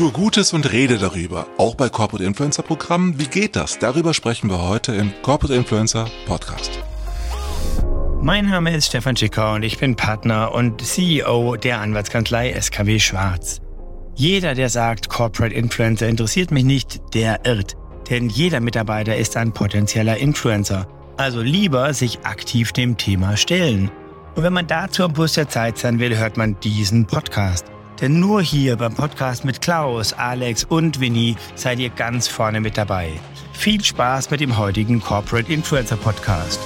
Tu 0.00 0.10
Gutes 0.12 0.54
und 0.54 0.72
rede 0.72 0.96
darüber. 0.96 1.46
Auch 1.58 1.74
bei 1.74 1.90
Corporate 1.90 2.24
Influencer 2.24 2.62
Programmen. 2.62 3.18
Wie 3.18 3.26
geht 3.26 3.54
das? 3.54 3.78
Darüber 3.78 4.14
sprechen 4.14 4.48
wir 4.48 4.66
heute 4.66 4.94
im 4.94 5.12
Corporate 5.20 5.54
Influencer 5.54 6.06
Podcast. 6.24 6.70
Mein 8.22 8.46
Name 8.46 8.74
ist 8.74 8.86
Stefan 8.86 9.14
Schicker 9.14 9.52
und 9.52 9.62
ich 9.62 9.76
bin 9.76 9.96
Partner 9.96 10.54
und 10.54 10.80
CEO 10.80 11.56
der 11.56 11.82
Anwaltskanzlei 11.82 12.58
SKW 12.58 12.98
Schwarz. 12.98 13.60
Jeder, 14.14 14.54
der 14.54 14.70
sagt, 14.70 15.10
Corporate 15.10 15.54
Influencer 15.54 16.08
interessiert 16.08 16.50
mich 16.50 16.64
nicht, 16.64 16.98
der 17.12 17.44
irrt. 17.44 17.76
Denn 18.08 18.30
jeder 18.30 18.60
Mitarbeiter 18.60 19.14
ist 19.14 19.36
ein 19.36 19.52
potenzieller 19.52 20.16
Influencer. 20.16 20.88
Also 21.18 21.42
lieber 21.42 21.92
sich 21.92 22.20
aktiv 22.24 22.72
dem 22.72 22.96
Thema 22.96 23.36
stellen. 23.36 23.90
Und 24.34 24.44
wenn 24.44 24.54
man 24.54 24.66
dazu 24.66 25.04
am 25.04 25.12
Bus 25.12 25.34
der 25.34 25.50
Zeit 25.50 25.76
sein 25.76 25.98
will, 25.98 26.16
hört 26.16 26.38
man 26.38 26.58
diesen 26.60 27.04
Podcast. 27.04 27.66
Denn 28.00 28.18
nur 28.18 28.40
hier 28.40 28.76
beim 28.76 28.94
Podcast 28.94 29.44
mit 29.44 29.60
Klaus, 29.60 30.14
Alex 30.14 30.64
und 30.64 31.00
Winnie 31.00 31.36
seid 31.54 31.78
ihr 31.78 31.90
ganz 31.90 32.28
vorne 32.28 32.60
mit 32.60 32.78
dabei. 32.78 33.20
Viel 33.52 33.84
Spaß 33.84 34.30
mit 34.30 34.40
dem 34.40 34.56
heutigen 34.56 35.02
Corporate 35.02 35.52
Influencer 35.52 35.98
Podcast. 35.98 36.58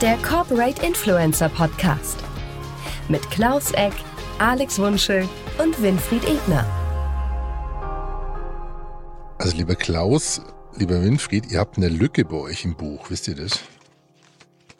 Der 0.00 0.16
Corporate 0.18 0.84
Influencer 0.84 1.50
Podcast. 1.50 2.16
Mit 3.08 3.30
Klaus 3.30 3.72
Eck, 3.72 3.92
Alex 4.38 4.78
Wunschel 4.78 5.28
und 5.62 5.80
Winfried 5.82 6.24
Ebner. 6.24 6.66
Also 9.38 9.56
lieber 9.58 9.74
Klaus, 9.74 10.40
lieber 10.76 11.02
Winfried, 11.02 11.50
ihr 11.50 11.58
habt 11.60 11.76
eine 11.76 11.88
Lücke 11.88 12.24
bei 12.24 12.36
euch 12.36 12.64
im 12.64 12.74
Buch, 12.76 13.10
wisst 13.10 13.28
ihr 13.28 13.34
das? 13.34 13.60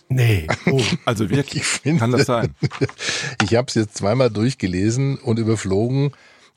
Nee. 0.09 0.47
Oh, 0.67 0.81
also 1.05 1.31
wirklich, 1.31 1.65
finde, 1.65 2.01
kann 2.01 2.13
das 2.13 2.27
sein? 2.27 2.55
Ich 3.43 3.55
habe 3.57 3.67
es 3.69 3.75
jetzt 3.75 3.97
zweimal 3.97 4.31
durchgelesen 4.31 5.17
und 5.19 5.39
überflogen 5.39 6.13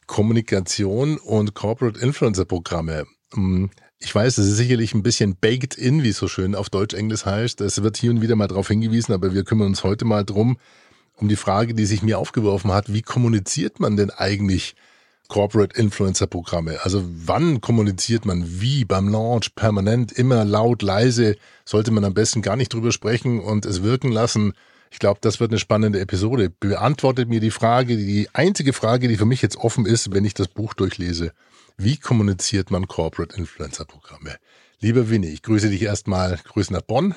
Kommunikation 0.05 1.17
und 1.17 1.53
Corporate 1.53 1.99
Influencer 1.99 2.45
Programme. 2.45 3.05
Hm, 3.33 3.69
ich 3.99 4.13
weiß, 4.13 4.37
es 4.37 4.47
ist 4.47 4.57
sicherlich 4.57 4.93
ein 4.93 5.03
bisschen 5.03 5.35
baked 5.35 5.75
in, 5.75 6.03
wie 6.03 6.09
es 6.09 6.17
so 6.17 6.27
schön 6.27 6.55
auf 6.55 6.69
Deutsch-Englisch 6.69 7.25
heißt. 7.25 7.61
Es 7.61 7.81
wird 7.81 7.97
hier 7.97 8.11
und 8.11 8.21
wieder 8.21 8.35
mal 8.35 8.47
darauf 8.47 8.67
hingewiesen, 8.67 9.13
aber 9.13 9.33
wir 9.33 9.43
kümmern 9.43 9.67
uns 9.67 9.83
heute 9.83 10.05
mal 10.05 10.23
drum, 10.23 10.57
um 11.15 11.27
die 11.27 11.35
Frage, 11.35 11.73
die 11.73 11.85
sich 11.85 12.03
mir 12.03 12.19
aufgeworfen 12.19 12.71
hat, 12.71 12.93
wie 12.93 13.01
kommuniziert 13.01 13.79
man 13.79 13.97
denn 13.97 14.11
eigentlich 14.11 14.75
Corporate 15.27 15.79
Influencer 15.79 16.27
Programme? 16.27 16.79
Also 16.83 17.03
wann 17.05 17.61
kommuniziert 17.61 18.25
man 18.25 18.43
wie 18.61 18.85
beim 18.85 19.09
Launch 19.09 19.55
permanent 19.55 20.11
immer 20.11 20.45
laut, 20.45 20.81
leise? 20.81 21.35
Sollte 21.65 21.91
man 21.91 22.03
am 22.03 22.13
besten 22.13 22.41
gar 22.41 22.55
nicht 22.55 22.73
drüber 22.73 22.91
sprechen 22.91 23.39
und 23.39 23.65
es 23.65 23.83
wirken 23.83 24.11
lassen? 24.11 24.53
Ich 24.91 24.99
glaube, 24.99 25.19
das 25.21 25.39
wird 25.39 25.51
eine 25.51 25.59
spannende 25.59 25.99
Episode. 25.99 26.49
Beantwortet 26.49 27.29
mir 27.29 27.39
die 27.39 27.51
Frage, 27.51 27.97
die 27.97 28.29
einzige 28.33 28.73
Frage, 28.73 29.07
die 29.07 29.17
für 29.17 29.25
mich 29.25 29.41
jetzt 29.41 29.57
offen 29.57 29.85
ist, 29.85 30.13
wenn 30.13 30.25
ich 30.25 30.33
das 30.33 30.47
Buch 30.47 30.73
durchlese. 30.73 31.33
Wie 31.77 31.97
kommuniziert 31.97 32.71
man 32.71 32.87
Corporate 32.87 33.35
Influencer 33.35 33.85
Programme? 33.85 34.37
Lieber 34.79 35.09
Winnie, 35.09 35.29
ich 35.29 35.43
grüße 35.43 35.69
dich 35.69 35.81
erstmal. 35.81 36.39
Grüße 36.43 36.71
nach 36.71 36.81
Bonn. 36.81 37.15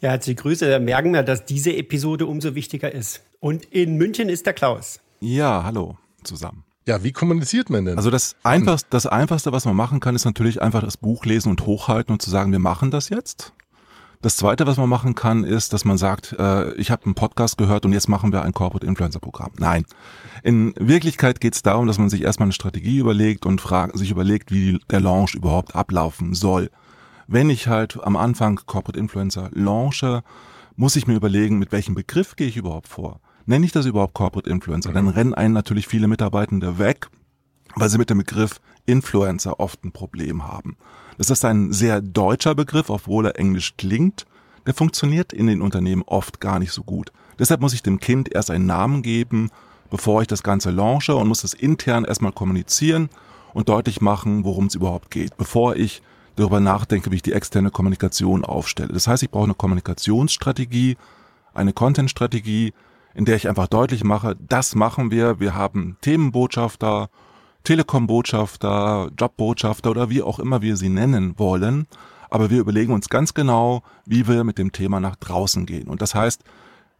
Ja, 0.00 0.10
herzliche 0.10 0.36
Grüße. 0.36 0.70
Da 0.70 0.78
merken 0.78 1.12
wir, 1.12 1.22
dass 1.22 1.44
diese 1.44 1.74
Episode 1.76 2.26
umso 2.26 2.54
wichtiger 2.54 2.92
ist. 2.92 3.22
Und 3.38 3.66
in 3.66 3.96
München 3.96 4.28
ist 4.28 4.46
der 4.46 4.54
Klaus. 4.54 5.00
Ja, 5.20 5.62
hallo 5.64 5.98
zusammen. 6.24 6.64
Ja, 6.90 7.04
wie 7.04 7.12
kommuniziert 7.12 7.70
man 7.70 7.84
denn? 7.84 7.96
Also 7.96 8.10
das 8.10 8.34
einfachste, 8.42 8.88
das 8.90 9.06
einfachste, 9.06 9.52
was 9.52 9.64
man 9.64 9.76
machen 9.76 10.00
kann, 10.00 10.16
ist 10.16 10.24
natürlich 10.24 10.60
einfach 10.60 10.82
das 10.82 10.96
Buch 10.96 11.24
lesen 11.24 11.50
und 11.50 11.64
hochhalten 11.64 12.12
und 12.12 12.20
zu 12.20 12.30
sagen, 12.30 12.50
wir 12.50 12.58
machen 12.58 12.90
das 12.90 13.10
jetzt. 13.10 13.52
Das 14.22 14.34
zweite, 14.34 14.66
was 14.66 14.76
man 14.76 14.88
machen 14.88 15.14
kann, 15.14 15.44
ist, 15.44 15.72
dass 15.72 15.84
man 15.84 15.98
sagt, 15.98 16.34
äh, 16.36 16.72
ich 16.72 16.90
habe 16.90 17.04
einen 17.04 17.14
Podcast 17.14 17.58
gehört 17.58 17.84
und 17.84 17.92
jetzt 17.92 18.08
machen 18.08 18.32
wir 18.32 18.42
ein 18.42 18.52
Corporate 18.52 18.84
Influencer 18.84 19.20
Programm. 19.20 19.52
Nein. 19.56 19.84
In 20.42 20.74
Wirklichkeit 20.80 21.40
geht 21.40 21.54
es 21.54 21.62
darum, 21.62 21.86
dass 21.86 21.98
man 21.98 22.10
sich 22.10 22.22
erstmal 22.22 22.46
eine 22.46 22.54
Strategie 22.54 22.98
überlegt 22.98 23.46
und 23.46 23.60
frag, 23.60 23.96
sich 23.96 24.10
überlegt, 24.10 24.50
wie 24.50 24.80
der 24.90 24.98
Launch 24.98 25.36
überhaupt 25.36 25.76
ablaufen 25.76 26.34
soll. 26.34 26.72
Wenn 27.28 27.50
ich 27.50 27.68
halt 27.68 28.02
am 28.02 28.16
Anfang 28.16 28.58
Corporate 28.66 28.98
Influencer 28.98 29.48
launche, 29.52 30.24
muss 30.74 30.96
ich 30.96 31.06
mir 31.06 31.14
überlegen, 31.14 31.60
mit 31.60 31.70
welchem 31.70 31.94
Begriff 31.94 32.34
gehe 32.34 32.48
ich 32.48 32.56
überhaupt 32.56 32.88
vor 32.88 33.20
nenne 33.50 33.66
ich 33.66 33.72
das 33.72 33.84
überhaupt 33.84 34.14
Corporate 34.14 34.48
Influencer, 34.48 34.92
dann 34.92 35.08
rennen 35.08 35.34
einen 35.34 35.52
natürlich 35.52 35.88
viele 35.88 36.06
Mitarbeitende 36.06 36.78
weg, 36.78 37.08
weil 37.74 37.88
sie 37.88 37.98
mit 37.98 38.08
dem 38.08 38.18
Begriff 38.18 38.60
Influencer 38.86 39.58
oft 39.58 39.84
ein 39.84 39.92
Problem 39.92 40.46
haben. 40.46 40.76
Das 41.18 41.30
ist 41.30 41.44
ein 41.44 41.72
sehr 41.72 42.00
deutscher 42.00 42.54
Begriff, 42.54 42.88
obwohl 42.90 43.26
er 43.26 43.38
englisch 43.38 43.76
klingt. 43.76 44.24
Der 44.66 44.74
funktioniert 44.74 45.32
in 45.32 45.48
den 45.48 45.62
Unternehmen 45.62 46.02
oft 46.06 46.40
gar 46.40 46.60
nicht 46.60 46.72
so 46.72 46.84
gut. 46.84 47.12
Deshalb 47.38 47.60
muss 47.60 47.74
ich 47.74 47.82
dem 47.82 47.98
Kind 47.98 48.32
erst 48.32 48.50
einen 48.50 48.66
Namen 48.66 49.02
geben, 49.02 49.50
bevor 49.90 50.22
ich 50.22 50.28
das 50.28 50.44
Ganze 50.44 50.70
launche 50.70 51.16
und 51.16 51.26
muss 51.26 51.42
es 51.42 51.52
intern 51.52 52.04
erstmal 52.04 52.32
kommunizieren 52.32 53.10
und 53.52 53.68
deutlich 53.68 54.00
machen, 54.00 54.44
worum 54.44 54.66
es 54.66 54.76
überhaupt 54.76 55.10
geht, 55.10 55.36
bevor 55.36 55.74
ich 55.74 56.02
darüber 56.36 56.60
nachdenke, 56.60 57.10
wie 57.10 57.16
ich 57.16 57.22
die 57.22 57.32
externe 57.32 57.72
Kommunikation 57.72 58.44
aufstelle. 58.44 58.92
Das 58.92 59.08
heißt, 59.08 59.24
ich 59.24 59.30
brauche 59.30 59.44
eine 59.44 59.54
Kommunikationsstrategie, 59.54 60.96
eine 61.52 61.72
Contentstrategie, 61.72 62.72
in 63.14 63.24
der 63.24 63.36
ich 63.36 63.48
einfach 63.48 63.66
deutlich 63.66 64.04
mache, 64.04 64.36
das 64.40 64.74
machen 64.74 65.10
wir. 65.10 65.40
Wir 65.40 65.54
haben 65.54 65.96
Themenbotschafter, 66.00 67.10
Telekom-Botschafter, 67.64 69.10
Jobbotschafter 69.18 69.90
oder 69.90 70.10
wie 70.10 70.22
auch 70.22 70.38
immer 70.38 70.62
wir 70.62 70.76
sie 70.76 70.88
nennen 70.88 71.38
wollen. 71.38 71.86
Aber 72.30 72.48
wir 72.48 72.60
überlegen 72.60 72.92
uns 72.92 73.08
ganz 73.08 73.34
genau, 73.34 73.82
wie 74.06 74.28
wir 74.28 74.44
mit 74.44 74.58
dem 74.58 74.72
Thema 74.72 75.00
nach 75.00 75.16
draußen 75.16 75.66
gehen. 75.66 75.88
Und 75.88 76.00
das 76.00 76.14
heißt, 76.14 76.44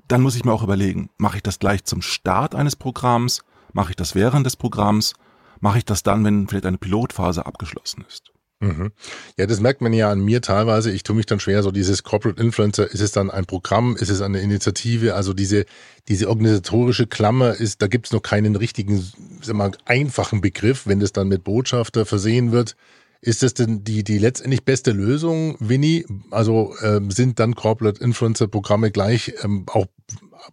dann 0.09 0.23
muss 0.23 0.35
ich 0.35 0.45
mir 0.45 0.53
auch 0.53 0.65
überlegen, 0.65 1.11
mache 1.19 1.37
ich 1.37 1.43
das 1.43 1.61
gleich 1.61 1.85
zum 1.85 2.03
Start 2.03 2.57
eines 2.57 2.75
Programms? 2.75 3.43
Mache 3.73 3.91
ich 3.91 3.97
das 3.97 4.17
während 4.17 4.45
des 4.45 4.57
Programms? 4.57 5.15
Mache 5.61 5.79
ich 5.79 5.85
das 5.85 6.03
dann, 6.03 6.25
wenn 6.25 6.49
vielleicht 6.49 6.67
eine 6.67 6.79
Pilotphase 6.79 7.47
abgeschlossen 7.47 8.05
ist? 8.09 8.30
Mhm. 8.61 8.93
Ja, 9.39 9.47
das 9.47 9.61
merkt 9.61 9.81
man 9.81 9.95
ja 9.95 10.11
an 10.11 10.21
mir 10.21 10.43
teilweise. 10.43 10.91
Ich 10.91 11.03
tue 11.03 11.17
mich 11.17 11.25
dann 11.25 11.41
schwer, 11.41 11.63
so 11.63 11.71
dieses 11.71 12.03
Corporate 12.03 12.41
Influencer, 12.41 12.91
ist 12.91 13.01
es 13.01 13.11
dann 13.11 13.31
ein 13.31 13.47
Programm, 13.47 13.97
ist 13.97 14.11
es 14.11 14.21
eine 14.21 14.41
Initiative? 14.41 15.15
Also 15.15 15.33
diese, 15.33 15.65
diese 16.09 16.29
organisatorische 16.29 17.07
Klammer 17.07 17.55
ist, 17.55 17.81
da 17.81 17.87
gibt 17.87 18.07
es 18.07 18.13
noch 18.13 18.21
keinen 18.21 18.57
richtigen, 18.57 19.03
sag 19.41 19.57
mal, 19.57 19.73
einfachen 19.87 20.43
Begriff, 20.43 20.87
wenn 20.87 21.01
das 21.01 21.13
dann 21.13 21.29
mit 21.29 21.43
Botschafter 21.43 22.05
versehen 22.05 22.53
wird. 22.53 22.77
Ist 23.23 23.43
das 23.43 23.55
denn 23.55 23.83
die, 23.83 24.05
die 24.05 24.19
letztendlich 24.19 24.65
beste 24.65 24.93
Lösung, 24.93 25.57
Winnie? 25.59 26.05
Also 26.31 26.75
ähm, 26.83 27.11
sind 27.11 27.39
dann 27.39 27.55
Corporate 27.55 28.03
Influencer 28.03 28.47
Programme 28.47 28.91
gleich 28.91 29.33
ähm, 29.43 29.65
auch 29.69 29.87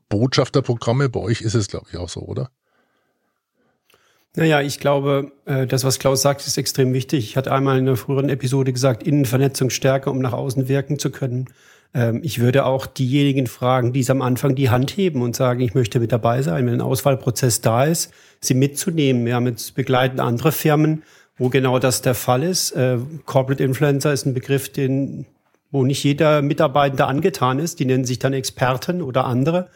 Botschafterprogramme? 0.08 1.10
Bei 1.10 1.20
euch 1.20 1.42
ist 1.42 1.56
es, 1.56 1.68
glaube 1.68 1.88
ich, 1.92 1.98
auch 1.98 2.10
so, 2.10 2.22
oder? 2.22 2.52
Naja, 4.36 4.62
ich 4.62 4.80
glaube, 4.80 5.32
äh, 5.46 5.66
das, 5.66 5.84
was 5.84 6.00
Klaus 6.00 6.22
sagt, 6.22 6.46
ist 6.46 6.58
extrem 6.58 6.94
wichtig. 6.94 7.26
Ich 7.26 7.38
hatte 7.38 7.52
einmal 7.52 7.80
in 7.80 7.88
einer 7.88 7.98
früheren 7.98 8.30
Episode 8.30 8.72
gesagt, 8.72 9.04
Innenvernetzung 9.04 9.70
stärker, 9.70 10.12
um 10.12 10.20
nach 10.20 10.34
außen 10.34 10.68
wirken 10.68 11.00
zu 11.00 11.10
können. 11.10 11.48
Ähm, 11.94 12.22
ich 12.24 12.40
würde 12.40 12.66
auch 12.66 12.86
diejenigen 12.86 13.48
fragen, 13.48 13.94
die 13.94 14.02
es 14.02 14.10
am 14.10 14.22
Anfang 14.22 14.56
die 14.56 14.70
Hand 14.70 14.92
heben 14.92 15.22
und 15.22 15.36
sagen, 15.36 15.62
ich 15.62 15.74
möchte 15.74 16.00
mit 16.00 16.12
dabei 16.12 16.42
sein, 16.42 16.66
wenn 16.66 16.76
ein 16.76 16.82
Auswahlprozess 16.82 17.62
da 17.62 17.86
ist, 17.86 18.14
sie 18.40 18.54
mitzunehmen. 18.54 19.26
Wir 19.26 19.36
haben 19.36 19.48
jetzt 19.48 19.76
begleiten 19.76 20.20
andere 20.20 20.52
Firmen, 20.52 21.04
wo 21.38 21.50
genau 21.50 21.80
das 21.80 22.02
der 22.02 22.16
Fall 22.16 22.44
ist. 22.44 22.72
Äh, 22.72 23.00
Corporate 23.26 23.64
Influencer 23.64 24.14
ist 24.14 24.26
ein 24.26 24.34
Begriff, 24.34 24.72
den, 24.72 25.26
wo 25.72 25.84
nicht 25.84 26.04
jeder 26.04 26.42
Mitarbeitende 26.42 27.06
angetan 27.06 27.60
ist. 27.60 27.80
Die 27.80 27.86
nennen 27.86 28.06
sich 28.06 28.20
dann 28.20 28.34
Experten 28.34 29.02
oder 29.02 29.26
andere. 29.26 29.70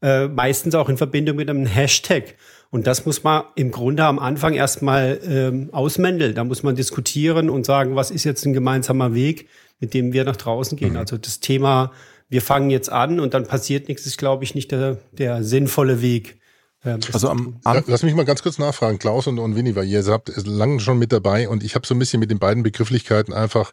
Äh, 0.00 0.28
meistens 0.28 0.74
auch 0.74 0.88
in 0.88 0.96
Verbindung 0.96 1.36
mit 1.36 1.50
einem 1.50 1.66
Hashtag. 1.66 2.36
Und 2.70 2.86
das 2.86 3.06
muss 3.06 3.24
man 3.24 3.44
im 3.54 3.70
Grunde 3.70 4.04
am 4.04 4.18
Anfang 4.18 4.54
erstmal 4.54 5.20
ähm, 5.24 5.70
ausmändeln. 5.72 6.34
Da 6.34 6.44
muss 6.44 6.62
man 6.62 6.76
diskutieren 6.76 7.48
und 7.48 7.64
sagen, 7.64 7.96
was 7.96 8.10
ist 8.10 8.24
jetzt 8.24 8.44
ein 8.44 8.52
gemeinsamer 8.52 9.14
Weg, 9.14 9.48
mit 9.80 9.94
dem 9.94 10.12
wir 10.12 10.24
nach 10.24 10.36
draußen 10.36 10.76
gehen. 10.76 10.92
Mhm. 10.92 10.98
Also 10.98 11.16
das 11.16 11.40
Thema, 11.40 11.92
wir 12.28 12.42
fangen 12.42 12.68
jetzt 12.68 12.90
an 12.90 13.20
und 13.20 13.32
dann 13.32 13.46
passiert 13.46 13.88
nichts, 13.88 14.04
ist, 14.04 14.18
glaube 14.18 14.44
ich, 14.44 14.54
nicht 14.54 14.70
der, 14.70 14.98
der 15.12 15.42
sinnvolle 15.42 16.02
Weg. 16.02 16.38
Ähm, 16.84 17.00
also 17.12 17.30
am, 17.30 17.58
am 17.64 17.82
Lass 17.86 18.02
mich 18.02 18.14
mal 18.14 18.24
ganz 18.24 18.42
kurz 18.42 18.58
nachfragen, 18.58 18.98
Klaus 18.98 19.26
und, 19.26 19.38
und 19.38 19.56
Winnie, 19.56 19.74
weil 19.74 19.86
ihr 19.86 20.04
habt 20.04 20.30
lange 20.46 20.80
schon 20.80 20.98
mit 20.98 21.12
dabei 21.12 21.48
und 21.48 21.62
ich 21.62 21.74
habe 21.74 21.86
so 21.86 21.94
ein 21.94 21.98
bisschen 21.98 22.20
mit 22.20 22.30
den 22.30 22.38
beiden 22.38 22.62
Begrifflichkeiten 22.62 23.32
einfach 23.32 23.72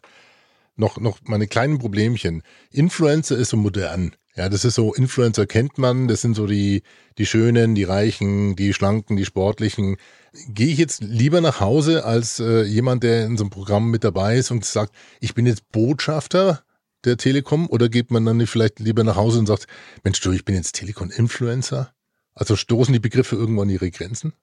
noch, 0.76 0.98
noch 0.98 1.18
meine 1.24 1.46
kleinen 1.46 1.78
Problemchen. 1.78 2.42
Influencer 2.70 3.36
ist 3.36 3.50
so 3.50 3.56
modern. 3.56 4.14
Ja, 4.36 4.50
das 4.50 4.66
ist 4.66 4.74
so, 4.74 4.92
Influencer 4.92 5.46
kennt 5.46 5.78
man, 5.78 6.08
das 6.08 6.20
sind 6.20 6.34
so 6.34 6.46
die, 6.46 6.82
die 7.16 7.24
Schönen, 7.24 7.74
die 7.74 7.84
Reichen, 7.84 8.54
die 8.54 8.74
Schlanken, 8.74 9.16
die 9.16 9.24
Sportlichen. 9.24 9.96
Gehe 10.48 10.68
ich 10.68 10.78
jetzt 10.78 11.02
lieber 11.02 11.40
nach 11.40 11.60
Hause 11.60 12.04
als 12.04 12.38
äh, 12.38 12.62
jemand, 12.64 13.02
der 13.02 13.24
in 13.24 13.38
so 13.38 13.44
einem 13.44 13.50
Programm 13.50 13.90
mit 13.90 14.04
dabei 14.04 14.36
ist 14.36 14.50
und 14.50 14.62
sagt, 14.64 14.94
ich 15.20 15.32
bin 15.32 15.46
jetzt 15.46 15.72
Botschafter 15.72 16.62
der 17.06 17.16
Telekom 17.16 17.66
oder 17.68 17.88
geht 17.88 18.10
man 18.10 18.26
dann 18.26 18.46
vielleicht 18.46 18.78
lieber 18.78 19.04
nach 19.04 19.16
Hause 19.16 19.38
und 19.38 19.46
sagt, 19.46 19.68
Mensch 20.04 20.20
du, 20.20 20.32
ich 20.32 20.44
bin 20.44 20.54
jetzt 20.54 20.74
Telekom-Influencer? 20.74 21.92
Also 22.34 22.56
stoßen 22.56 22.92
die 22.92 23.00
Begriffe 23.00 23.36
irgendwann 23.36 23.70
ihre 23.70 23.90
Grenzen? 23.90 24.34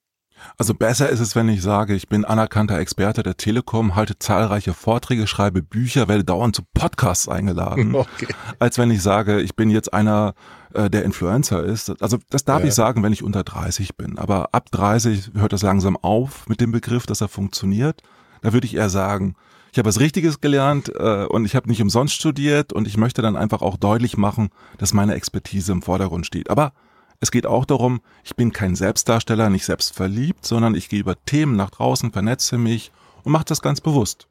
Also 0.57 0.73
besser 0.73 1.09
ist 1.09 1.19
es, 1.19 1.35
wenn 1.35 1.49
ich 1.49 1.61
sage, 1.61 1.95
ich 1.95 2.07
bin 2.07 2.25
anerkannter 2.25 2.77
Experte 2.77 3.23
der 3.23 3.37
Telekom, 3.37 3.95
halte 3.95 4.17
zahlreiche 4.19 4.73
Vorträge, 4.73 5.27
schreibe 5.27 5.61
Bücher, 5.61 6.07
werde 6.07 6.23
dauernd 6.23 6.55
zu 6.55 6.63
Podcasts 6.73 7.27
eingeladen, 7.27 7.95
okay. 7.95 8.27
als 8.59 8.77
wenn 8.77 8.91
ich 8.91 9.01
sage, 9.01 9.41
ich 9.41 9.55
bin 9.55 9.69
jetzt 9.69 9.93
einer, 9.93 10.33
äh, 10.73 10.89
der 10.89 11.03
Influencer 11.03 11.63
ist. 11.63 12.01
Also 12.01 12.17
das 12.29 12.45
darf 12.45 12.61
ja. 12.61 12.67
ich 12.67 12.73
sagen, 12.73 13.03
wenn 13.03 13.13
ich 13.13 13.23
unter 13.23 13.43
30 13.43 13.95
bin. 13.95 14.17
Aber 14.17 14.49
ab 14.53 14.71
30 14.71 15.31
hört 15.35 15.53
das 15.53 15.61
langsam 15.61 15.97
auf 15.97 16.47
mit 16.47 16.61
dem 16.61 16.71
Begriff, 16.71 17.05
dass 17.05 17.21
er 17.21 17.27
funktioniert. 17.27 18.01
Da 18.41 18.53
würde 18.53 18.67
ich 18.67 18.75
eher 18.75 18.89
sagen, 18.89 19.35
ich 19.71 19.79
habe 19.79 19.87
was 19.87 19.99
Richtiges 19.99 20.39
gelernt 20.39 20.89
äh, 20.95 21.25
und 21.25 21.45
ich 21.45 21.55
habe 21.55 21.67
nicht 21.67 21.81
umsonst 21.81 22.13
studiert 22.13 22.73
und 22.73 22.87
ich 22.87 22.97
möchte 22.97 23.21
dann 23.21 23.35
einfach 23.35 23.61
auch 23.61 23.77
deutlich 23.77 24.17
machen, 24.17 24.49
dass 24.77 24.93
meine 24.93 25.15
Expertise 25.15 25.71
im 25.71 25.81
Vordergrund 25.81 26.27
steht. 26.27 26.49
Aber 26.51 26.73
es 27.23 27.31
geht 27.31 27.45
auch 27.45 27.65
darum, 27.65 28.01
ich 28.23 28.35
bin 28.35 28.51
kein 28.51 28.75
Selbstdarsteller, 28.75 29.49
nicht 29.49 29.65
selbst 29.65 29.95
verliebt, 29.95 30.45
sondern 30.45 30.75
ich 30.75 30.89
gehe 30.89 30.99
über 30.99 31.15
Themen 31.25 31.55
nach 31.55 31.69
draußen, 31.69 32.11
vernetze 32.11 32.57
mich 32.57 32.91
und 33.23 33.31
mache 33.31 33.45
das 33.45 33.61
ganz 33.61 33.79
bewusst. 33.79 34.27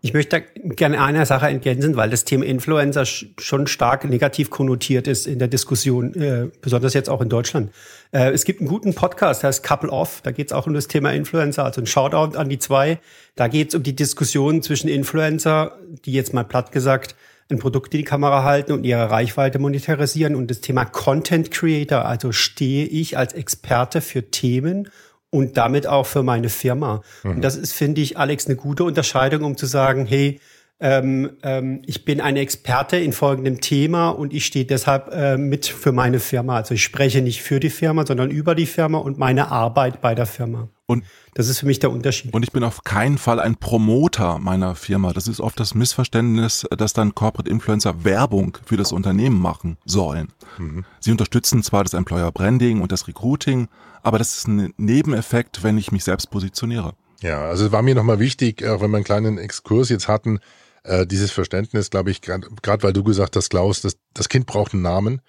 Ich 0.00 0.12
möchte 0.12 0.42
gerne 0.42 1.02
einer 1.02 1.26
Sache 1.26 1.48
entgänzen, 1.48 1.96
weil 1.96 2.10
das 2.10 2.24
Thema 2.24 2.44
Influencer 2.44 3.04
schon 3.06 3.66
stark 3.66 4.04
negativ 4.04 4.50
konnotiert 4.50 5.08
ist 5.08 5.26
in 5.26 5.38
der 5.38 5.48
Diskussion, 5.48 6.14
äh, 6.14 6.50
besonders 6.60 6.94
jetzt 6.94 7.08
auch 7.08 7.22
in 7.22 7.30
Deutschland. 7.30 7.72
Äh, 8.12 8.30
es 8.30 8.44
gibt 8.44 8.60
einen 8.60 8.68
guten 8.68 8.94
Podcast, 8.94 9.42
der 9.42 9.48
heißt 9.48 9.64
Couple 9.66 9.90
Off, 9.90 10.20
da 10.22 10.30
geht 10.30 10.48
es 10.48 10.52
auch 10.52 10.66
um 10.66 10.74
das 10.74 10.88
Thema 10.88 11.12
Influencer, 11.14 11.64
also 11.64 11.80
ein 11.80 11.86
Shoutout 11.86 12.36
an 12.38 12.48
die 12.48 12.58
zwei. 12.58 13.00
Da 13.34 13.48
geht 13.48 13.68
es 13.68 13.74
um 13.74 13.82
die 13.82 13.96
Diskussion 13.96 14.62
zwischen 14.62 14.88
Influencer, 14.88 15.78
die 16.04 16.12
jetzt 16.12 16.32
mal 16.34 16.44
platt 16.44 16.70
gesagt 16.70 17.16
ein 17.50 17.58
Produkt 17.58 17.92
in 17.94 17.98
die 17.98 18.04
Kamera 18.04 18.42
halten 18.44 18.72
und 18.72 18.84
ihre 18.84 19.10
Reichweite 19.10 19.58
monetarisieren 19.58 20.34
und 20.34 20.50
das 20.50 20.60
Thema 20.60 20.84
Content 20.84 21.50
Creator, 21.50 22.04
also 22.04 22.32
stehe 22.32 22.86
ich 22.86 23.18
als 23.18 23.32
Experte 23.32 24.00
für 24.00 24.30
Themen 24.30 24.88
und 25.30 25.56
damit 25.56 25.86
auch 25.86 26.06
für 26.06 26.22
meine 26.22 26.48
Firma. 26.48 27.02
Mhm. 27.22 27.30
Und 27.32 27.42
das 27.42 27.56
ist, 27.56 27.72
finde 27.72 28.00
ich, 28.00 28.18
Alex, 28.18 28.46
eine 28.46 28.56
gute 28.56 28.84
Unterscheidung, 28.84 29.42
um 29.42 29.56
zu 29.56 29.66
sagen, 29.66 30.06
hey, 30.06 30.40
ähm, 30.84 31.30
ähm, 31.42 31.80
ich 31.86 32.04
bin 32.04 32.20
ein 32.20 32.36
Experte 32.36 32.98
in 32.98 33.14
folgendem 33.14 33.62
Thema 33.62 34.10
und 34.10 34.34
ich 34.34 34.44
stehe 34.44 34.66
deshalb 34.66 35.10
äh, 35.14 35.38
mit 35.38 35.64
für 35.64 35.92
meine 35.92 36.20
Firma. 36.20 36.56
Also 36.56 36.74
ich 36.74 36.84
spreche 36.84 37.22
nicht 37.22 37.42
für 37.42 37.58
die 37.58 37.70
Firma, 37.70 38.04
sondern 38.04 38.30
über 38.30 38.54
die 38.54 38.66
Firma 38.66 38.98
und 38.98 39.16
meine 39.16 39.50
Arbeit 39.50 40.02
bei 40.02 40.14
der 40.14 40.26
Firma. 40.26 40.68
Und 40.84 41.04
das 41.32 41.48
ist 41.48 41.60
für 41.60 41.66
mich 41.66 41.78
der 41.78 41.90
Unterschied. 41.90 42.34
Und 42.34 42.42
ich 42.42 42.52
bin 42.52 42.62
auf 42.62 42.84
keinen 42.84 43.16
Fall 43.16 43.40
ein 43.40 43.56
Promoter 43.56 44.38
meiner 44.38 44.74
Firma. 44.74 45.14
Das 45.14 45.26
ist 45.26 45.40
oft 45.40 45.58
das 45.58 45.74
Missverständnis, 45.74 46.66
dass 46.76 46.92
dann 46.92 47.14
Corporate 47.14 47.50
Influencer 47.50 48.04
Werbung 48.04 48.58
für 48.66 48.76
das 48.76 48.92
Unternehmen 48.92 49.40
machen 49.40 49.78
sollen. 49.86 50.28
Mhm. 50.58 50.84
Sie 51.00 51.10
unterstützen 51.10 51.62
zwar 51.62 51.84
das 51.84 51.94
Employer 51.94 52.30
Branding 52.30 52.82
und 52.82 52.92
das 52.92 53.08
Recruiting, 53.08 53.68
aber 54.02 54.18
das 54.18 54.36
ist 54.36 54.48
ein 54.48 54.74
Nebeneffekt, 54.76 55.62
wenn 55.62 55.78
ich 55.78 55.92
mich 55.92 56.04
selbst 56.04 56.30
positioniere. 56.30 56.92
Ja, 57.22 57.40
also 57.46 57.72
war 57.72 57.80
mir 57.80 57.94
nochmal 57.94 58.18
wichtig, 58.18 58.62
auch 58.66 58.82
wenn 58.82 58.90
wir 58.90 58.98
einen 58.98 59.04
kleinen 59.04 59.38
Exkurs 59.38 59.88
jetzt 59.88 60.08
hatten, 60.08 60.40
äh, 60.84 61.06
dieses 61.06 61.30
Verständnis, 61.30 61.90
glaube 61.90 62.10
ich, 62.10 62.20
gerade 62.20 62.82
weil 62.82 62.92
du 62.92 63.02
gesagt 63.02 63.36
hast, 63.36 63.50
Klaus, 63.50 63.80
das, 63.80 63.96
das 64.12 64.28
Kind 64.28 64.46
braucht 64.46 64.72
einen 64.72 64.82
Namen. 64.82 65.20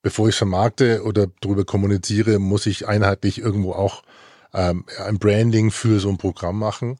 Bevor 0.00 0.28
ich 0.28 0.36
vermarkte 0.36 1.02
oder 1.02 1.26
darüber 1.40 1.64
kommuniziere, 1.64 2.38
muss 2.38 2.66
ich 2.66 2.86
einheitlich 2.86 3.38
irgendwo 3.38 3.72
auch 3.72 4.04
ähm, 4.54 4.84
ein 5.04 5.18
Branding 5.18 5.70
für 5.72 5.98
so 5.98 6.08
ein 6.08 6.18
Programm 6.18 6.58
machen. 6.58 6.98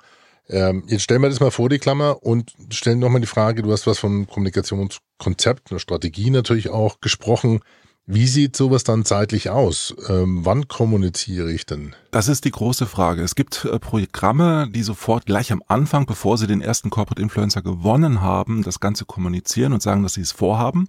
Ähm, 0.48 0.84
jetzt 0.88 1.02
stellen 1.02 1.22
wir 1.22 1.28
das 1.28 1.40
mal 1.40 1.50
vor 1.50 1.68
die 1.68 1.78
Klammer 1.78 2.22
und 2.22 2.54
stellen 2.70 2.98
nochmal 2.98 3.20
die 3.20 3.26
Frage, 3.26 3.62
du 3.62 3.70
hast 3.70 3.86
was 3.86 3.98
von 3.98 4.26
Kommunikationskonzept, 4.26 5.70
einer 5.70 5.78
Strategie 5.78 6.30
natürlich 6.30 6.70
auch 6.70 7.00
gesprochen. 7.00 7.60
Wie 8.10 8.26
sieht 8.26 8.56
sowas 8.56 8.84
dann 8.84 9.04
zeitlich 9.04 9.50
aus? 9.50 9.94
Ähm, 10.08 10.42
wann 10.42 10.66
kommuniziere 10.66 11.52
ich 11.52 11.66
denn? 11.66 11.94
Das 12.10 12.28
ist 12.28 12.46
die 12.46 12.50
große 12.50 12.86
Frage. 12.86 13.20
Es 13.20 13.34
gibt 13.34 13.66
äh, 13.66 13.78
Programme, 13.78 14.66
die 14.70 14.82
sofort 14.82 15.26
gleich 15.26 15.52
am 15.52 15.62
Anfang, 15.68 16.06
bevor 16.06 16.38
sie 16.38 16.46
den 16.46 16.62
ersten 16.62 16.88
Corporate 16.88 17.20
Influencer 17.20 17.60
gewonnen 17.60 18.22
haben, 18.22 18.62
das 18.62 18.80
Ganze 18.80 19.04
kommunizieren 19.04 19.74
und 19.74 19.82
sagen, 19.82 20.02
dass 20.02 20.14
sie 20.14 20.22
es 20.22 20.32
vorhaben. 20.32 20.88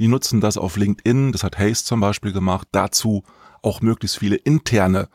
Die 0.00 0.08
nutzen 0.08 0.40
das 0.40 0.56
auf 0.56 0.76
LinkedIn, 0.76 1.30
das 1.30 1.44
hat 1.44 1.56
Haste 1.56 1.86
zum 1.86 2.00
Beispiel 2.00 2.32
gemacht, 2.32 2.66
dazu 2.72 3.22
auch 3.62 3.80
möglichst 3.80 4.18
viele 4.18 4.34
interne 4.34 5.08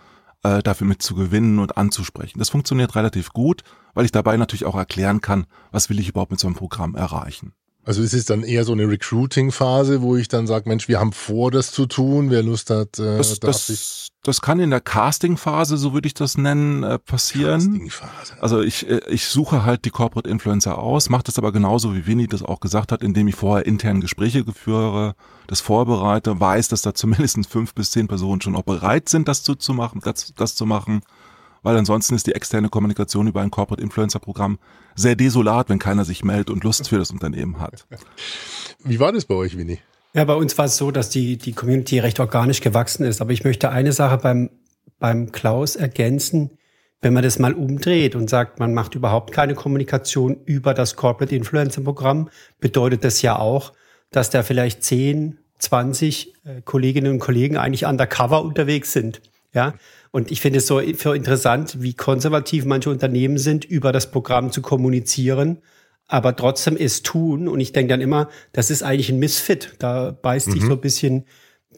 äh, 0.44 0.64
dafür 0.64 0.88
mit 0.88 1.02
zu 1.02 1.16
gewinnen 1.16 1.60
und 1.60 1.76
anzusprechen. 1.76 2.40
Das 2.40 2.50
funktioniert 2.50 2.96
relativ 2.96 3.34
gut, 3.34 3.64
weil 3.94 4.06
ich 4.06 4.14
dabei 4.14 4.38
natürlich 4.38 4.64
auch 4.64 4.76
erklären 4.76 5.20
kann, 5.20 5.48
was 5.72 5.90
will 5.90 6.00
ich 6.00 6.08
überhaupt 6.08 6.32
mit 6.32 6.40
so 6.40 6.48
einem 6.48 6.56
Programm 6.56 6.96
erreichen. 6.96 7.52
Also 7.84 8.04
ist 8.04 8.14
es 8.14 8.26
dann 8.26 8.44
eher 8.44 8.64
so 8.64 8.74
eine 8.74 8.88
Recruiting-Phase, 8.88 10.04
wo 10.04 10.16
ich 10.16 10.28
dann 10.28 10.46
sage, 10.46 10.70
Mensch, 10.70 10.88
wir 10.88 11.00
haben 11.00 11.14
vor, 11.14 11.50
das 11.50 11.72
zu 11.72 11.88
tun, 11.88 12.30
wer 12.30 12.44
Lust 12.44 12.70
hat, 12.70 13.00
äh, 13.00 13.18
das, 13.18 13.40
das, 13.40 14.10
das 14.22 14.42
kann 14.42 14.60
in 14.60 14.70
der 14.70 14.82
Casting-Phase, 14.82 15.78
so 15.78 15.94
würde 15.94 16.06
ich 16.06 16.14
das 16.14 16.38
nennen, 16.38 16.84
äh, 16.84 17.00
passieren. 17.00 17.60
Casting-Phase. 17.60 18.34
Also 18.40 18.62
ich, 18.62 18.88
äh, 18.88 19.02
ich 19.10 19.26
suche 19.26 19.66
halt 19.66 19.84
die 19.86 19.90
Corporate 19.90 20.30
Influencer 20.30 20.78
aus, 20.78 21.10
mache 21.10 21.24
das 21.24 21.40
aber 21.40 21.52
genauso, 21.52 21.96
wie 21.96 22.06
Winnie 22.06 22.28
das 22.28 22.44
auch 22.44 22.60
gesagt 22.60 22.92
hat, 22.92 23.02
indem 23.02 23.28
ich 23.28 23.36
vorher 23.36 23.66
intern 23.66 24.00
Gespräche 24.00 24.46
führe, 24.54 25.16
das 25.48 25.60
vorbereite, 25.60 26.40
weiß, 26.40 26.68
dass 26.68 26.84
da 26.84 26.94
zumindest 26.94 27.48
fünf 27.48 27.74
bis 27.74 27.90
zehn 27.90 28.08
Personen 28.08 28.42
schon 28.42 28.56
auch 28.56 28.62
bereit 28.62 29.10
sind, 29.10 29.28
das 29.28 29.42
zu, 29.42 29.56
zu 29.56 29.74
machen, 29.74 30.02
das, 30.04 30.34
das 30.36 30.54
zu 30.54 30.68
machen 30.68 31.02
weil 31.64 31.78
ansonsten 31.78 32.16
ist 32.16 32.28
die 32.28 32.34
externe 32.34 32.70
Kommunikation 32.70 33.28
über 33.28 33.42
ein 33.42 33.52
Corporate 33.52 33.82
Influencer 33.82 34.20
Programm 34.20 34.60
sehr 34.96 35.16
desolat, 35.16 35.70
wenn 35.70 35.80
keiner 35.80 36.06
sich 36.06 36.24
meldet 36.24 36.50
und 36.50 36.64
Lust 36.64 36.90
für 36.90 36.98
das 36.98 37.12
Unternehmen 37.12 37.60
hat. 37.60 37.86
Wie 38.84 39.00
war 39.00 39.12
das 39.12 39.26
bei 39.26 39.36
euch, 39.36 39.58
Winnie? 39.58 39.80
Ja, 40.14 40.26
bei 40.26 40.34
uns 40.34 40.58
war 40.58 40.66
es 40.66 40.78
so, 40.78 40.92
dass 40.92 41.10
die, 41.10 41.38
die 41.38 41.54
Community 41.54 42.00
recht 42.00 42.20
organisch 42.20 42.62
gewachsen 42.62 43.06
ist. 43.06 43.22
Aber 43.22 43.32
ich 43.32 43.44
möchte 43.44 43.70
eine 43.70 43.94
Sache 43.94 44.18
beim, 44.18 44.50
beim 45.00 45.32
Klaus 45.32 45.76
ergänzen. 45.76 46.58
Wenn 47.00 47.14
man 47.14 47.24
das 47.24 47.40
mal 47.40 47.54
umdreht 47.54 48.16
und 48.16 48.30
sagt, 48.30 48.60
man 48.60 48.74
macht 48.74 48.94
überhaupt 48.94 49.32
keine 49.32 49.56
Kommunikation 49.56 50.38
über 50.46 50.74
das 50.74 50.96
Corporate 50.96 51.36
Influencer 51.36 51.82
Programm, 51.82 52.30
bedeutet 52.60 53.04
das 53.04 53.22
ja 53.22 53.40
auch, 53.40 53.74
dass 54.12 54.30
da 54.30 54.44
vielleicht 54.44 54.84
10, 54.84 55.40
20 55.60 56.34
äh, 56.44 56.62
Kolleginnen 56.62 57.14
und 57.14 57.20
Kollegen 57.20 57.58
eigentlich 57.58 57.86
undercover 57.86 58.44
unterwegs 58.44 58.92
sind. 58.92 59.22
Ja, 59.54 59.74
und 60.12 60.32
ich 60.32 60.40
finde 60.40 60.60
es 60.60 60.68
so 60.68 60.80
für 60.80 61.16
interessant, 61.16 61.82
wie 61.82 61.94
konservativ 61.94 62.66
manche 62.66 62.90
Unternehmen 62.90 63.38
sind, 63.38 63.66
über 63.66 63.92
das 63.92 64.10
Programm 64.10 64.52
zu 64.52 64.62
kommunizieren, 64.62 65.58
aber 66.08 66.36
trotzdem 66.36 66.78
es 66.78 67.04
tun. 67.04 67.48
Und 67.48 67.60
ich 67.60 67.74
denke 67.74 67.90
dann 67.92 68.02
immer, 68.02 68.30
das 68.54 68.72
ist 68.72 68.84
eigentlich 68.84 69.10
ein 69.10 69.20
Missfit. 69.20 69.76
Da 69.80 70.12
beißt 70.12 70.48
mhm. 70.48 70.52
sich 70.52 70.64
so 70.64 70.72
ein 70.74 70.82
bisschen 70.82 71.26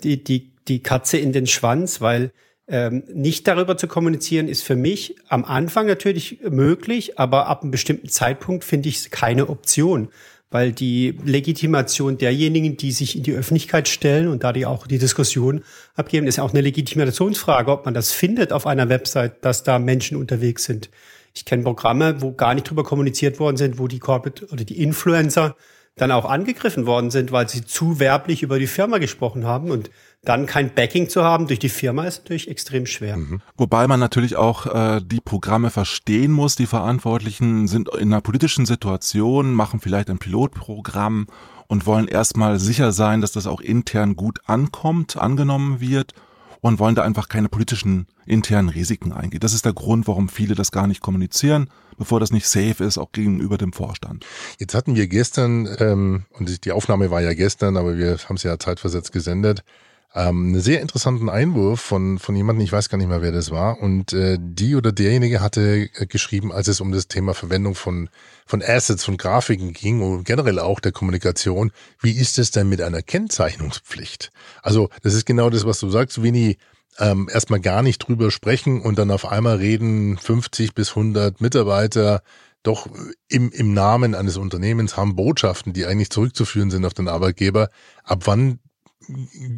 die, 0.03 0.23
die, 0.23 0.53
die 0.67 0.83
Katze 0.83 1.17
in 1.17 1.31
den 1.31 1.47
Schwanz, 1.47 1.99
weil 1.99 2.31
ähm, 2.67 3.03
nicht 3.13 3.47
darüber 3.47 3.75
zu 3.75 3.87
kommunizieren 3.87 4.47
ist 4.47 4.63
für 4.63 4.75
mich 4.75 5.15
am 5.27 5.43
Anfang 5.43 5.85
natürlich 5.85 6.39
möglich, 6.49 7.19
aber 7.19 7.47
ab 7.47 7.61
einem 7.61 7.71
bestimmten 7.71 8.07
Zeitpunkt 8.07 8.63
finde 8.63 8.89
ich 8.89 8.97
es 8.97 9.09
keine 9.09 9.49
Option 9.49 10.09
weil 10.53 10.71
die 10.71 11.17
Legitimation 11.25 12.19
derjenigen, 12.19 12.77
die 12.77 12.91
sich 12.91 13.17
in 13.17 13.23
die 13.23 13.33
Öffentlichkeit 13.33 13.88
stellen 13.88 14.27
und 14.27 14.44
da 14.44 14.53
die 14.53 14.67
auch 14.67 14.85
die 14.85 15.00
Diskussion 15.00 15.63
abgeben, 15.95 16.27
ist 16.27 16.35
ja 16.35 16.44
auch 16.44 16.51
eine 16.51 16.61
Legitimationsfrage, 16.61 17.71
ob 17.71 17.85
man 17.85 17.95
das 17.95 18.11
findet 18.11 18.53
auf 18.53 18.67
einer 18.67 18.88
Website, 18.88 19.43
dass 19.43 19.63
da 19.63 19.79
Menschen 19.79 20.15
unterwegs 20.15 20.65
sind. 20.65 20.91
Ich 21.33 21.45
kenne 21.45 21.63
Programme, 21.63 22.22
wo 22.22 22.33
gar 22.33 22.53
nicht 22.53 22.69
drüber 22.69 22.83
kommuniziert 22.83 23.39
worden 23.39 23.57
sind, 23.57 23.79
wo 23.79 23.88
die 23.88 23.98
Corporate 23.98 24.45
oder 24.51 24.63
die 24.63 24.79
Influencer 24.79 25.55
dann 25.95 26.12
auch 26.12 26.25
angegriffen 26.25 26.85
worden 26.85 27.12
sind, 27.12 27.31
weil 27.31 27.47
sie 27.47 27.63
zu 27.63 28.00
werblich 28.00 28.41
über 28.41 28.57
die 28.57 28.67
Firma 28.67 28.97
gesprochen 28.97 29.45
haben 29.45 29.69
und 29.69 29.91
dann 30.23 30.45
kein 30.45 30.73
Backing 30.73 31.09
zu 31.09 31.23
haben 31.23 31.47
durch 31.47 31.59
die 31.59 31.69
Firma 31.69 32.05
ist 32.05 32.23
natürlich 32.23 32.47
extrem 32.47 32.85
schwer. 32.85 33.17
Mhm. 33.17 33.41
Wobei 33.57 33.88
man 33.88 34.00
natürlich 34.00 34.35
auch 34.35 34.65
äh, 34.65 35.01
die 35.03 35.19
Programme 35.19 35.69
verstehen 35.69 36.31
muss. 36.31 36.55
Die 36.55 36.65
Verantwortlichen 36.65 37.67
sind 37.67 37.89
in 37.93 38.13
einer 38.13 38.21
politischen 38.21 38.65
Situation, 38.65 39.53
machen 39.53 39.81
vielleicht 39.81 40.09
ein 40.09 40.19
Pilotprogramm 40.19 41.27
und 41.67 41.85
wollen 41.85 42.07
erstmal 42.07 42.57
sicher 42.57 42.91
sein, 42.91 43.21
dass 43.21 43.33
das 43.33 43.47
auch 43.47 43.62
intern 43.62 44.15
gut 44.15 44.39
ankommt, 44.45 45.17
angenommen 45.17 45.79
wird 45.79 46.13
und 46.63 46.79
wollen 46.79 46.96
da 46.96 47.03
einfach 47.03 47.27
keine 47.27 47.50
politischen 47.50 48.08
internen 48.25 48.70
Risiken 48.70 49.12
eingehen. 49.12 49.41
Das 49.41 49.53
ist 49.53 49.65
der 49.65 49.74
Grund, 49.74 50.08
warum 50.08 50.29
viele 50.29 50.55
das 50.55 50.72
gar 50.72 50.88
nicht 50.88 51.01
kommunizieren, 51.01 51.70
bevor 51.98 52.22
das 52.22 52.32
nicht 52.32 52.48
safe 52.48 52.82
ist, 52.86 52.98
auch 52.98 53.12
gegenüber 53.12 53.58
dem 53.58 53.74
Vorstand. 53.74 54.25
Jetzt 54.60 54.74
hatten 54.74 54.96
wir 54.96 55.08
gestern, 55.08 55.67
ähm, 55.79 56.24
und 56.32 56.63
die 56.63 56.72
Aufnahme 56.72 57.12
war 57.12 57.22
ja 57.22 57.34
gestern, 57.34 57.75
aber 57.75 57.98
wir 57.98 58.17
haben 58.17 58.38
es 58.38 58.43
ja 58.43 58.58
zeitversetzt 58.58 59.12
gesendet, 59.12 59.65
ähm, 60.15 60.48
einen 60.48 60.62
sehr 60.62 60.82
interessanten 60.82 61.27
Einwurf 61.29 61.82
von, 61.82 62.20
von 62.20 62.36
jemandem, 62.36 62.63
ich 62.63 62.72
weiß 62.72 62.89
gar 62.89 62.98
nicht 62.98 63.08
mehr, 63.08 63.22
wer 63.22 63.32
das 63.32 63.50
war. 63.50 63.82
Und 63.82 64.13
äh, 64.13 64.38
die 64.39 64.75
oder 64.75 64.91
derjenige 64.91 65.41
hatte 65.41 65.89
äh, 65.96 66.05
geschrieben, 66.05 66.51
als 66.51 66.67
es 66.67 66.82
um 66.82 66.91
das 66.91 67.08
Thema 67.08 67.34
Verwendung 67.34 67.74
von, 67.74 68.10
von 68.46 68.62
Assets, 68.62 69.03
von 69.03 69.17
Grafiken 69.17 69.74
ging 69.74 70.01
und 70.01 70.24
generell 70.24 70.60
auch 70.60 70.79
der 70.79 70.91
Kommunikation, 70.91 71.72
wie 72.00 72.12
ist 72.12 72.38
es 72.38 72.51
denn 72.51 72.70
mit 72.70 72.82
einer 72.82 73.01
Kennzeichnungspflicht? 73.01 74.32
Also 74.62 74.89
das 75.01 75.15
ist 75.15 75.25
genau 75.25 75.50
das, 75.50 75.65
was 75.65 75.79
du 75.79 75.89
sagst, 75.89 76.22
Winnie, 76.22 76.58
ähm, 77.00 77.27
erstmal 77.32 77.60
gar 77.60 77.82
nicht 77.82 78.00
drüber 78.00 78.29
sprechen 78.29 78.82
und 78.82 79.00
dann 79.00 79.10
auf 79.10 79.25
einmal 79.25 79.58
reden 79.58 80.17
50 80.20 80.75
bis 80.75 80.89
100 80.89 81.41
Mitarbeiter 81.41 82.22
doch 82.62 82.88
im, 83.27 83.51
im 83.51 83.74
Namen 83.74 84.15
eines 84.15 84.38
Unternehmens 84.38 84.96
haben 84.96 85.15
Botschaften, 85.15 85.74
die 85.74 85.86
eigentlich 85.86 86.10
zurückzuführen 86.12 86.72
sind 86.72 86.86
auf 86.86 86.93
den 86.93 87.10
Arbeitgeber. 87.10 87.70
Ab 88.03 88.22
wann 88.25 88.60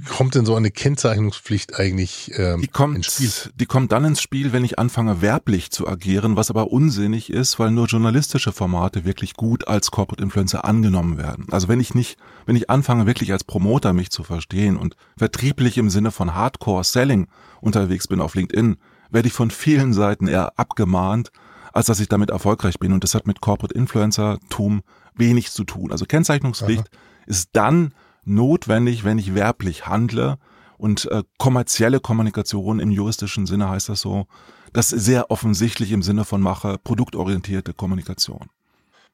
kommt 0.09 0.35
denn 0.35 0.45
so 0.45 0.55
eine 0.55 0.71
Kennzeichnungspflicht 0.71 1.79
eigentlich 1.79 2.31
ähm, 2.35 2.61
die 2.61 2.67
kommt, 2.67 2.95
ins 2.95 3.07
Spiel? 3.07 3.51
Die 3.55 3.65
kommt 3.65 3.91
dann 3.91 4.05
ins 4.05 4.21
Spiel, 4.21 4.53
wenn 4.53 4.63
ich 4.63 4.79
anfange, 4.79 5.21
werblich 5.21 5.71
zu 5.71 5.87
agieren, 5.87 6.35
was 6.35 6.49
aber 6.49 6.71
unsinnig 6.71 7.29
ist, 7.29 7.59
weil 7.59 7.71
nur 7.71 7.87
journalistische 7.87 8.51
Formate 8.51 9.05
wirklich 9.05 9.33
gut 9.35 9.67
als 9.67 9.91
Corporate 9.91 10.23
Influencer 10.23 10.65
angenommen 10.65 11.17
werden. 11.17 11.47
Also 11.51 11.67
wenn 11.67 11.79
ich 11.79 11.93
nicht, 11.93 12.17
wenn 12.45 12.55
ich 12.55 12.69
anfange, 12.69 13.05
wirklich 13.05 13.31
als 13.31 13.43
Promoter 13.43 13.93
mich 13.93 14.09
zu 14.09 14.23
verstehen 14.23 14.77
und 14.77 14.95
vertrieblich 15.17 15.77
im 15.77 15.89
Sinne 15.89 16.11
von 16.11 16.35
Hardcore 16.35 16.83
Selling 16.83 17.27
unterwegs 17.61 18.07
bin 18.07 18.21
auf 18.21 18.35
LinkedIn, 18.35 18.77
werde 19.09 19.27
ich 19.27 19.33
von 19.33 19.51
vielen 19.51 19.93
Seiten 19.93 20.27
eher 20.27 20.57
abgemahnt, 20.57 21.31
als 21.73 21.87
dass 21.87 21.99
ich 21.99 22.07
damit 22.07 22.29
erfolgreich 22.29 22.79
bin. 22.79 22.93
Und 22.93 23.03
das 23.03 23.15
hat 23.15 23.27
mit 23.27 23.41
Corporate 23.41 23.75
Influencer-Tum 23.75 24.81
wenig 25.15 25.51
zu 25.51 25.63
tun. 25.63 25.91
Also 25.91 26.05
Kennzeichnungspflicht 26.05 26.89
Aha. 26.91 26.99
ist 27.27 27.49
dann 27.53 27.93
notwendig, 28.25 29.03
wenn 29.03 29.17
ich 29.17 29.35
werblich 29.35 29.87
handle 29.87 30.37
und 30.77 31.09
äh, 31.11 31.23
kommerzielle 31.37 31.99
Kommunikation 31.99 32.79
im 32.79 32.91
juristischen 32.91 33.45
Sinne 33.45 33.69
heißt 33.69 33.89
das 33.89 34.01
so, 34.01 34.27
das 34.73 34.89
sehr 34.89 35.31
offensichtlich 35.31 35.91
im 35.91 36.03
Sinne 36.03 36.25
von 36.25 36.41
mache, 36.41 36.77
produktorientierte 36.83 37.73
Kommunikation. 37.73 38.49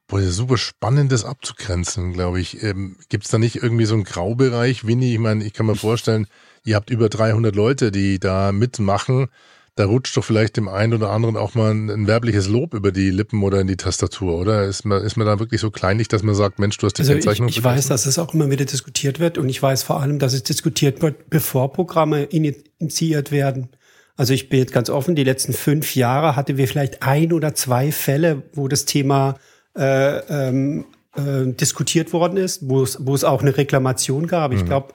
Boah, 0.08 0.18
das 0.18 0.30
ist 0.30 0.36
super 0.36 0.58
spannend, 0.58 1.12
das 1.12 1.24
abzugrenzen, 1.24 2.12
glaube 2.12 2.40
ich. 2.40 2.62
Ähm, 2.62 2.96
Gibt 3.08 3.24
es 3.24 3.30
da 3.30 3.38
nicht 3.38 3.62
irgendwie 3.62 3.84
so 3.84 3.94
einen 3.94 4.04
Graubereich, 4.04 4.86
Winnie? 4.86 5.12
Ich 5.12 5.18
meine, 5.20 5.44
ich 5.44 5.52
kann 5.52 5.66
mir 5.66 5.76
vorstellen, 5.76 6.26
ihr 6.64 6.74
habt 6.74 6.90
über 6.90 7.08
300 7.08 7.54
Leute, 7.54 7.92
die 7.92 8.18
da 8.18 8.52
mitmachen 8.52 9.28
da 9.74 9.86
rutscht 9.86 10.16
doch 10.16 10.24
vielleicht 10.24 10.56
dem 10.58 10.68
einen 10.68 10.92
oder 10.92 11.10
anderen 11.10 11.36
auch 11.36 11.54
mal 11.54 11.70
ein, 11.70 11.88
ein, 11.88 12.06
werbliches 12.06 12.46
Lob 12.46 12.74
über 12.74 12.92
die 12.92 13.10
Lippen 13.10 13.42
oder 13.42 13.60
in 13.60 13.66
die 13.66 13.76
Tastatur, 13.76 14.38
oder? 14.38 14.64
Ist 14.64 14.84
man, 14.84 15.02
ist 15.02 15.16
man 15.16 15.26
da 15.26 15.38
wirklich 15.38 15.62
so 15.62 15.70
kleinlich, 15.70 16.08
dass 16.08 16.22
man 16.22 16.34
sagt, 16.34 16.58
Mensch, 16.58 16.76
du 16.76 16.86
hast 16.86 16.98
die 16.98 17.02
also 17.02 17.12
Kennzeichnung 17.12 17.48
Ich, 17.48 17.58
ich 17.58 17.64
weiß, 17.64 17.88
dass 17.88 18.04
es 18.04 18.18
auch 18.18 18.34
immer 18.34 18.50
wieder 18.50 18.66
diskutiert 18.66 19.18
wird 19.18 19.38
und 19.38 19.48
ich 19.48 19.62
weiß 19.62 19.82
vor 19.82 20.00
allem, 20.00 20.18
dass 20.18 20.34
es 20.34 20.42
diskutiert 20.42 21.00
wird, 21.00 21.30
bevor 21.30 21.72
Programme 21.72 22.24
initiiert 22.24 23.32
werden. 23.32 23.68
Also 24.14 24.34
ich 24.34 24.50
bin 24.50 24.58
jetzt 24.58 24.72
ganz 24.72 24.90
offen, 24.90 25.14
die 25.14 25.24
letzten 25.24 25.54
fünf 25.54 25.96
Jahre 25.96 26.36
hatten 26.36 26.58
wir 26.58 26.68
vielleicht 26.68 27.02
ein 27.02 27.32
oder 27.32 27.54
zwei 27.54 27.92
Fälle, 27.92 28.42
wo 28.52 28.68
das 28.68 28.84
Thema 28.84 29.36
äh, 29.74 30.18
ähm, 30.18 30.84
äh, 31.16 31.46
diskutiert 31.46 32.12
worden 32.12 32.36
ist, 32.36 32.68
wo 32.68 32.82
es, 32.82 32.98
wo 33.00 33.14
es 33.14 33.24
auch 33.24 33.40
eine 33.40 33.56
Reklamation 33.56 34.26
gab. 34.26 34.52
Ich 34.52 34.62
mhm. 34.62 34.66
glaube, 34.66 34.92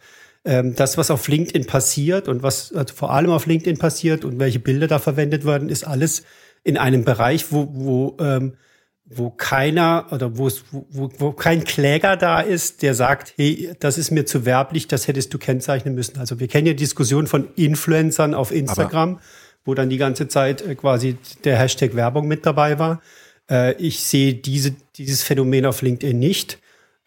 ähm, 0.48 0.76
das, 0.76 0.98
was 0.98 1.12
auf 1.12 1.28
LinkedIn 1.28 1.68
passiert 1.68 2.30
und 2.30 2.42
was 2.42 2.74
also 2.74 2.94
vor 2.96 3.12
allem 3.12 3.32
auf 3.32 3.46
LinkedIn 3.46 3.78
passiert 3.78 4.24
und 4.24 4.40
welche 4.40 4.60
Bilder 4.60 4.88
da 4.88 4.98
verwendet 4.98 5.46
werden, 5.46 5.68
ist 5.68 5.86
alles 5.86 6.24
in 6.64 6.78
einem 6.78 7.04
Bereich, 7.04 7.52
wo, 7.52 7.68
wo, 7.74 8.18
ähm, 8.22 8.54
wo 9.06 9.30
keiner 9.30 10.08
oder 10.12 10.38
wo, 10.38 10.50
wo, 10.72 11.10
wo 11.18 11.32
kein 11.34 11.66
Kläger 11.66 12.16
da 12.16 12.40
ist, 12.40 12.82
der 12.82 12.94
sagt, 12.94 13.34
hey, 13.36 13.72
das 13.80 13.98
ist 13.98 14.10
mir 14.10 14.26
zu 14.26 14.46
werblich, 14.46 14.88
das 14.88 15.10
hättest 15.10 15.34
du 15.34 15.38
kennzeichnen 15.38 15.96
müssen. 15.96 16.18
Also 16.18 16.40
wir 16.40 16.48
kennen 16.48 16.68
ja 16.68 16.74
Diskussionen 16.74 17.28
von 17.28 17.50
Influencern 17.56 18.34
auf 18.34 18.52
Instagram, 18.54 19.16
Aber 19.16 19.22
wo 19.66 19.74
dann 19.74 19.90
die 19.90 19.98
ganze 19.98 20.30
Zeit 20.30 20.62
äh, 20.62 20.76
quasi 20.76 21.18
der 21.44 21.58
Hashtag 21.58 21.94
Werbung 21.94 22.26
mit 22.26 22.46
dabei 22.46 22.80
war. 22.80 23.02
Äh, 23.52 23.74
ich 23.74 24.00
sehe 24.00 24.34
diese, 24.34 24.76
dieses 24.96 25.24
Phänomen 25.24 25.66
auf 25.66 25.82
LinkedIn 25.82 26.18
nicht. 26.18 26.60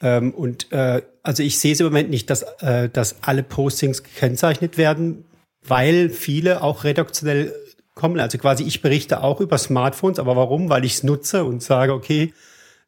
Ähm, 0.03 0.33
und 0.33 0.71
äh, 0.73 1.03
also 1.23 1.43
ich 1.43 1.59
sehe 1.59 1.73
es 1.73 1.81
im 1.81 1.87
Moment 1.87 2.11
nicht, 2.11 2.31
dass, 2.31 2.43
äh, 2.61 2.89
dass 2.89 3.17
alle 3.23 3.43
Postings 3.43 4.03
gekennzeichnet 4.03 4.79
werden, 4.79 5.25
weil 5.67 6.09
viele 6.11 6.63
auch 6.63 6.85
redaktionell 6.85 7.55
kommen. 7.95 8.21
Also 8.21 8.39
quasi 8.39 8.65
ich 8.65 8.83
berichte 8.83 9.23
auch 9.23 9.41
über 9.41 9.59
Smartphones, 9.59 10.19
aber 10.19 10.37
warum? 10.37 10.71
Weil 10.71 10.85
ich 10.85 10.95
es 10.95 11.03
nutze 11.03 11.45
und 11.45 11.63
sage, 11.63 11.93
okay, 11.93 12.33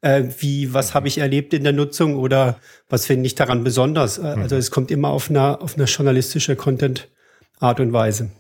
äh, 0.01 0.25
wie, 0.39 0.75
was 0.75 0.95
habe 0.95 1.09
ich 1.09 1.19
erlebt 1.19 1.55
in 1.55 1.65
der 1.65 1.73
Nutzung 1.73 2.17
oder 2.17 2.59
was 2.89 3.07
finde 3.07 3.27
ich 3.27 3.35
daran 3.35 3.65
besonders? 3.65 4.19
Äh, 4.19 4.23
also 4.23 4.57
es 4.57 4.71
kommt 4.71 4.91
immer 4.91 5.09
auf 5.09 5.31
eine, 5.31 5.61
auf 5.61 5.77
eine 5.77 5.85
journalistische 5.85 6.57
Content-Art 6.57 7.81
und 7.81 7.93
Weise. 7.93 8.31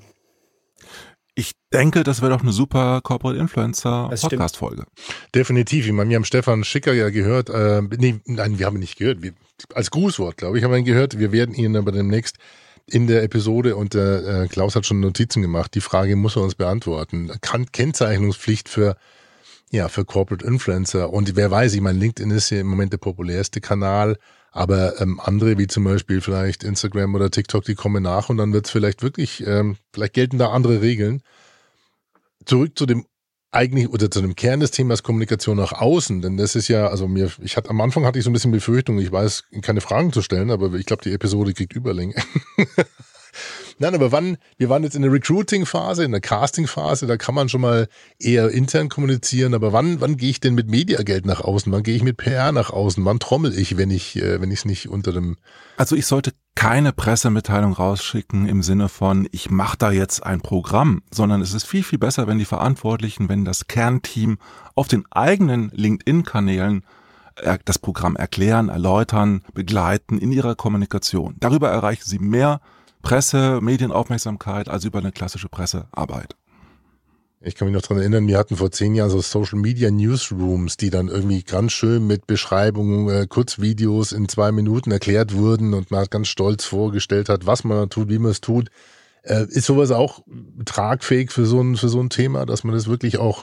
Ich 1.34 1.52
denke, 1.72 2.02
das 2.02 2.20
wäre 2.20 2.30
doch 2.32 2.42
eine 2.42 2.52
super 2.52 3.00
Corporate 3.02 3.38
Influencer 3.38 4.10
Podcast 4.20 4.58
Folge. 4.58 4.84
Definitiv. 5.34 5.86
Ich 5.86 5.92
meine, 5.92 6.10
wir 6.10 6.16
haben 6.16 6.24
Stefan 6.24 6.62
Schicker 6.62 6.92
ja 6.92 7.08
gehört. 7.08 7.48
Äh, 7.48 7.82
nee, 7.96 8.20
nein, 8.26 8.58
wir 8.58 8.66
haben 8.66 8.76
ihn 8.76 8.80
nicht 8.80 8.98
gehört. 8.98 9.22
Wir, 9.22 9.32
als 9.74 9.90
Grußwort, 9.90 10.36
glaube 10.36 10.58
ich, 10.58 10.64
haben 10.64 10.72
wir 10.72 10.78
ihn 10.78 10.84
gehört. 10.84 11.18
Wir 11.18 11.32
werden 11.32 11.54
ihn 11.54 11.76
aber 11.76 11.92
demnächst 11.92 12.36
in 12.86 13.06
der 13.06 13.22
Episode 13.22 13.76
und 13.76 13.94
der 13.94 14.42
äh, 14.42 14.48
Klaus 14.48 14.76
hat 14.76 14.84
schon 14.84 15.00
Notizen 15.00 15.40
gemacht. 15.40 15.74
Die 15.74 15.80
Frage 15.80 16.16
muss 16.16 16.36
er 16.36 16.42
uns 16.42 16.54
beantworten. 16.54 17.30
Kann 17.40 17.70
Kennzeichnungspflicht 17.72 18.68
für 18.68 18.96
ja 19.72 19.88
für 19.88 20.04
Corporate 20.04 20.46
Influencer 20.46 21.12
und 21.12 21.34
wer 21.34 21.50
weiß, 21.50 21.74
ich 21.74 21.80
meine, 21.80 21.98
LinkedIn 21.98 22.30
ist 22.30 22.50
ja 22.50 22.60
im 22.60 22.68
Moment 22.68 22.92
der 22.92 22.98
populärste 22.98 23.60
Kanal. 23.60 24.16
Aber 24.54 25.00
ähm, 25.00 25.18
andere, 25.18 25.56
wie 25.56 25.66
zum 25.66 25.84
Beispiel 25.84 26.20
vielleicht 26.20 26.62
Instagram 26.62 27.14
oder 27.14 27.30
TikTok, 27.30 27.64
die 27.64 27.74
kommen 27.74 28.02
nach 28.02 28.28
und 28.28 28.36
dann 28.36 28.52
wird 28.52 28.66
es 28.66 28.70
vielleicht 28.70 29.02
wirklich, 29.02 29.44
ähm, 29.46 29.76
vielleicht 29.94 30.12
gelten 30.12 30.36
da 30.36 30.50
andere 30.50 30.82
Regeln. 30.82 31.22
Zurück 32.44 32.72
zu 32.76 32.84
dem 32.84 33.06
eigentlich 33.50 33.88
oder 33.88 34.10
zu 34.10 34.20
dem 34.20 34.34
Kern 34.34 34.60
des 34.60 34.70
Themas 34.70 35.02
Kommunikation 35.02 35.56
nach 35.56 35.72
außen, 35.72 36.20
denn 36.20 36.36
das 36.36 36.54
ist 36.54 36.68
ja, 36.68 36.88
also 36.88 37.08
mir, 37.08 37.30
ich 37.40 37.56
hatte 37.56 37.70
am 37.70 37.80
Anfang 37.80 38.04
hatte 38.04 38.18
ich 38.18 38.24
so 38.24 38.30
ein 38.30 38.34
bisschen 38.34 38.50
Befürchtung, 38.50 38.98
ich 38.98 39.12
weiß, 39.12 39.44
keine 39.62 39.80
Fragen 39.80 40.12
zu 40.12 40.22
stellen, 40.22 40.50
aber 40.50 40.72
ich 40.74 40.86
glaube, 40.86 41.02
die 41.02 41.12
Episode 41.12 41.54
kriegt 41.54 41.74
Überlänge. 41.74 42.14
Nein, 43.78 43.94
aber 43.94 44.12
wann, 44.12 44.38
wir 44.58 44.68
waren 44.68 44.82
jetzt 44.82 44.96
in 44.96 45.02
der 45.02 45.12
Recruiting-Phase, 45.12 46.04
in 46.04 46.12
der 46.12 46.20
Casting-Phase, 46.20 47.06
da 47.06 47.16
kann 47.16 47.34
man 47.34 47.48
schon 47.48 47.60
mal 47.60 47.88
eher 48.18 48.50
intern 48.50 48.88
kommunizieren, 48.88 49.54
aber 49.54 49.72
wann, 49.72 50.00
wann 50.00 50.16
gehe 50.16 50.30
ich 50.30 50.40
denn 50.40 50.54
mit 50.54 50.68
Mediageld 50.68 51.26
nach 51.26 51.40
außen? 51.40 51.72
Wann 51.72 51.82
gehe 51.82 51.96
ich 51.96 52.02
mit 52.02 52.16
PR 52.16 52.52
nach 52.52 52.70
außen? 52.70 53.04
Wann 53.04 53.18
trommel 53.18 53.56
ich, 53.56 53.76
wenn 53.76 53.90
ich, 53.90 54.16
äh, 54.16 54.40
wenn 54.40 54.50
ich 54.50 54.60
es 54.60 54.64
nicht 54.64 54.88
unter 54.88 55.12
dem 55.12 55.36
Also 55.76 55.96
ich 55.96 56.06
sollte 56.06 56.32
keine 56.54 56.92
Pressemitteilung 56.92 57.72
rausschicken 57.72 58.46
im 58.46 58.62
Sinne 58.62 58.88
von, 58.88 59.28
ich 59.32 59.50
mache 59.50 59.78
da 59.78 59.90
jetzt 59.90 60.24
ein 60.24 60.40
Programm, 60.40 61.02
sondern 61.10 61.40
es 61.40 61.54
ist 61.54 61.64
viel, 61.64 61.82
viel 61.82 61.98
besser, 61.98 62.26
wenn 62.26 62.38
die 62.38 62.44
Verantwortlichen, 62.44 63.28
wenn 63.28 63.44
das 63.44 63.66
Kernteam 63.66 64.38
auf 64.74 64.88
den 64.88 65.04
eigenen 65.10 65.70
LinkedIn-Kanälen 65.74 66.84
äh, 67.36 67.58
das 67.64 67.78
Programm 67.78 68.16
erklären, 68.16 68.68
erläutern, 68.68 69.42
begleiten 69.54 70.18
in 70.18 70.32
ihrer 70.32 70.54
Kommunikation. 70.54 71.36
Darüber 71.40 71.70
erreichen 71.70 72.04
sie 72.04 72.18
mehr 72.18 72.60
Presse, 73.02 73.60
Medienaufmerksamkeit 73.60 74.68
als 74.68 74.84
über 74.84 75.00
eine 75.00 75.12
klassische 75.12 75.48
Pressearbeit. 75.48 76.36
Ich 77.44 77.56
kann 77.56 77.66
mich 77.66 77.74
noch 77.74 77.82
dran 77.82 77.98
erinnern, 77.98 78.28
wir 78.28 78.38
hatten 78.38 78.56
vor 78.56 78.70
zehn 78.70 78.94
Jahren 78.94 79.10
so 79.10 79.20
Social 79.20 79.58
Media 79.58 79.90
Newsrooms, 79.90 80.76
die 80.76 80.90
dann 80.90 81.08
irgendwie 81.08 81.42
ganz 81.42 81.72
schön 81.72 82.06
mit 82.06 82.28
Beschreibungen, 82.28 83.08
äh, 83.08 83.26
Kurzvideos 83.26 84.12
in 84.12 84.28
zwei 84.28 84.52
Minuten 84.52 84.92
erklärt 84.92 85.34
wurden 85.34 85.74
und 85.74 85.90
man 85.90 86.06
ganz 86.08 86.28
stolz 86.28 86.64
vorgestellt 86.64 87.28
hat, 87.28 87.44
was 87.44 87.64
man 87.64 87.90
tut, 87.90 88.08
wie 88.08 88.20
man 88.20 88.30
es 88.30 88.40
tut. 88.40 88.68
Äh, 89.22 89.46
ist 89.48 89.66
sowas 89.66 89.90
auch 89.90 90.22
tragfähig 90.64 91.32
für 91.32 91.44
so 91.44 91.60
ein, 91.60 91.76
für 91.76 91.88
so 91.88 92.00
ein 92.00 92.10
Thema, 92.10 92.46
dass 92.46 92.62
man 92.62 92.74
das 92.74 92.86
wirklich 92.86 93.18
auch 93.18 93.42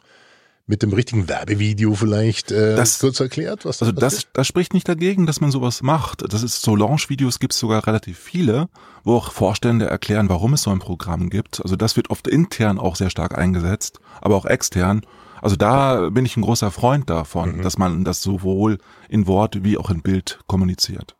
mit 0.69 0.83
dem 0.83 0.93
richtigen 0.93 1.27
Werbevideo 1.27 1.95
vielleicht 1.95 2.51
äh, 2.51 2.75
das, 2.75 2.99
kurz 2.99 3.19
erklärt, 3.19 3.65
was 3.65 3.81
Also 3.81 3.91
das, 3.91 4.27
das 4.33 4.45
spricht 4.45 4.75
nicht 4.75 4.87
dagegen, 4.87 5.25
dass 5.25 5.41
man 5.41 5.49
sowas 5.49 5.81
macht. 5.81 6.31
Das 6.31 6.43
ist 6.43 6.61
so 6.61 6.75
Launch-Videos 6.75 7.39
gibt 7.39 7.53
es 7.53 7.59
sogar 7.59 7.87
relativ 7.87 8.19
viele, 8.19 8.69
wo 9.03 9.15
auch 9.15 9.31
Vorstände 9.31 9.87
erklären, 9.87 10.29
warum 10.29 10.53
es 10.53 10.61
so 10.61 10.69
ein 10.69 10.77
Programm 10.77 11.31
gibt. 11.31 11.59
Also 11.63 11.75
das 11.75 11.95
wird 11.95 12.11
oft 12.11 12.27
intern 12.27 12.77
auch 12.77 12.95
sehr 12.95 13.09
stark 13.09 13.35
eingesetzt, 13.35 13.99
aber 14.21 14.35
auch 14.35 14.45
extern. 14.45 15.01
Also 15.41 15.55
da 15.55 16.09
bin 16.11 16.23
ich 16.25 16.37
ein 16.37 16.43
großer 16.43 16.69
Freund 16.69 17.09
davon, 17.09 17.57
mhm. 17.57 17.61
dass 17.63 17.79
man 17.79 18.03
das 18.03 18.21
sowohl 18.21 18.77
in 19.09 19.25
Wort 19.25 19.63
wie 19.63 19.75
auch 19.75 19.89
in 19.89 20.03
Bild 20.03 20.39
kommuniziert. 20.45 21.15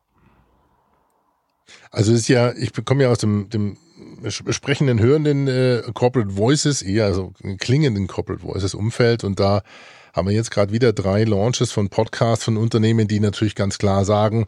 Also 1.91 2.13
es 2.13 2.22
ist 2.22 2.27
ja, 2.27 2.53
ich 2.53 2.72
komme 2.86 3.03
ja 3.03 3.10
aus 3.10 3.19
dem, 3.19 3.50
dem 3.50 3.77
sprechenden, 4.27 5.00
hörenden 5.00 5.48
äh, 5.48 5.81
Corporate 5.93 6.36
Voices, 6.36 6.81
eher 6.81 7.05
also 7.05 7.34
klingenden 7.60 8.08
Corporate 8.08 8.43
Voices 8.43 8.74
Umfeld 8.74 9.24
und 9.24 9.39
da 9.39 9.62
haben 10.13 10.27
wir 10.27 10.36
jetzt 10.36 10.51
gerade 10.51 10.72
wieder 10.72 10.93
drei 10.93 11.24
Launches 11.24 11.72
von 11.72 11.89
Podcasts 11.89 12.43
von 12.43 12.58
Unternehmen, 12.58 13.08
die 13.08 13.19
natürlich 13.19 13.55
ganz 13.55 13.77
klar 13.77 14.05
sagen, 14.05 14.46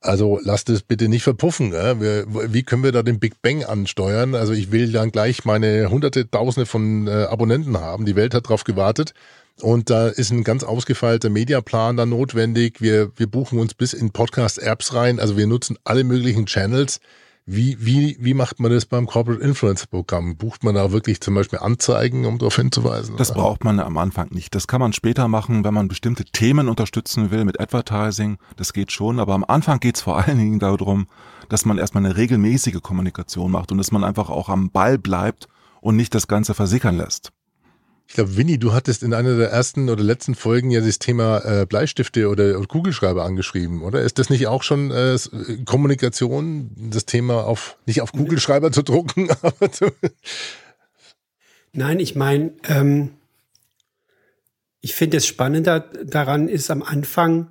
also 0.00 0.40
lasst 0.42 0.68
es 0.68 0.82
bitte 0.82 1.08
nicht 1.08 1.22
verpuffen. 1.22 1.72
Ja? 1.72 2.00
Wir, 2.00 2.26
wie 2.52 2.64
können 2.64 2.82
wir 2.82 2.92
da 2.92 3.02
den 3.02 3.20
Big 3.20 3.40
Bang 3.40 3.64
ansteuern? 3.64 4.34
Also 4.34 4.52
ich 4.52 4.72
will 4.72 4.90
dann 4.90 5.12
gleich 5.12 5.44
meine 5.44 5.90
hunderte, 5.90 6.28
tausende 6.28 6.66
von 6.66 7.06
äh, 7.06 7.10
Abonnenten 7.24 7.78
haben. 7.78 8.04
Die 8.04 8.16
Welt 8.16 8.34
hat 8.34 8.48
drauf 8.48 8.64
gewartet. 8.64 9.14
Und 9.60 9.90
da 9.90 10.08
ist 10.08 10.30
ein 10.30 10.44
ganz 10.44 10.64
ausgefeilter 10.64 11.30
Mediaplan 11.30 11.96
dann 11.96 12.08
notwendig. 12.08 12.80
Wir, 12.80 13.12
wir 13.16 13.26
buchen 13.26 13.58
uns 13.58 13.74
bis 13.74 13.92
in 13.92 14.10
Podcast-Apps 14.10 14.94
rein. 14.94 15.20
Also 15.20 15.36
wir 15.36 15.46
nutzen 15.46 15.78
alle 15.84 16.04
möglichen 16.04 16.46
Channels. 16.46 17.00
Wie, 17.44 17.76
wie, 17.84 18.16
wie 18.20 18.34
macht 18.34 18.60
man 18.60 18.70
das 18.70 18.86
beim 18.86 19.06
Corporate 19.06 19.42
Influence 19.42 19.88
Programm? 19.88 20.36
Bucht 20.36 20.62
man 20.62 20.76
da 20.76 20.92
wirklich 20.92 21.20
zum 21.20 21.34
Beispiel 21.34 21.58
Anzeigen, 21.58 22.24
um 22.24 22.38
darauf 22.38 22.54
hinzuweisen? 22.54 23.16
Das 23.16 23.32
oder? 23.32 23.40
braucht 23.40 23.64
man 23.64 23.80
am 23.80 23.98
Anfang 23.98 24.28
nicht. 24.30 24.54
Das 24.54 24.68
kann 24.68 24.80
man 24.80 24.92
später 24.92 25.26
machen, 25.26 25.64
wenn 25.64 25.74
man 25.74 25.88
bestimmte 25.88 26.24
Themen 26.24 26.68
unterstützen 26.68 27.32
will 27.32 27.44
mit 27.44 27.58
Advertising. 27.58 28.38
Das 28.56 28.72
geht 28.72 28.92
schon, 28.92 29.18
aber 29.18 29.34
am 29.34 29.44
Anfang 29.44 29.80
geht 29.80 29.96
es 29.96 30.02
vor 30.02 30.18
allen 30.18 30.38
Dingen 30.38 30.60
darum, 30.60 31.08
dass 31.48 31.64
man 31.64 31.78
erstmal 31.78 32.04
eine 32.04 32.16
regelmäßige 32.16 32.80
Kommunikation 32.80 33.50
macht 33.50 33.72
und 33.72 33.78
dass 33.78 33.90
man 33.90 34.04
einfach 34.04 34.30
auch 34.30 34.48
am 34.48 34.70
Ball 34.70 34.96
bleibt 34.96 35.48
und 35.80 35.96
nicht 35.96 36.14
das 36.14 36.28
Ganze 36.28 36.54
versickern 36.54 36.96
lässt. 36.96 37.32
Ich 38.06 38.14
glaube, 38.14 38.36
Winnie, 38.36 38.58
du 38.58 38.72
hattest 38.72 39.02
in 39.02 39.14
einer 39.14 39.36
der 39.36 39.50
ersten 39.50 39.88
oder 39.88 40.02
letzten 40.02 40.34
Folgen 40.34 40.70
ja 40.70 40.80
das 40.80 40.98
Thema 40.98 41.38
äh, 41.44 41.66
Bleistifte 41.66 42.28
oder, 42.28 42.60
Kugelschreiber 42.66 43.24
angeschrieben, 43.24 43.82
oder? 43.82 44.02
Ist 44.02 44.18
das 44.18 44.28
nicht 44.28 44.46
auch 44.48 44.62
schon 44.62 44.90
äh, 44.90 45.16
Kommunikation, 45.64 46.70
das 46.76 47.06
Thema 47.06 47.44
auf 47.44 47.78
nicht 47.86 48.02
auf 48.02 48.12
Kugelschreiber 48.12 48.70
zu 48.70 48.82
drucken, 48.82 49.30
aber 49.42 49.72
zu 49.72 49.92
Nein, 51.72 52.00
ich 52.00 52.14
meine, 52.14 52.52
ähm, 52.68 53.12
ich 54.82 54.94
finde 54.94 55.16
es 55.16 55.26
spannender 55.26 55.80
daran 55.80 56.48
ist 56.48 56.70
am 56.70 56.82
Anfang, 56.82 57.48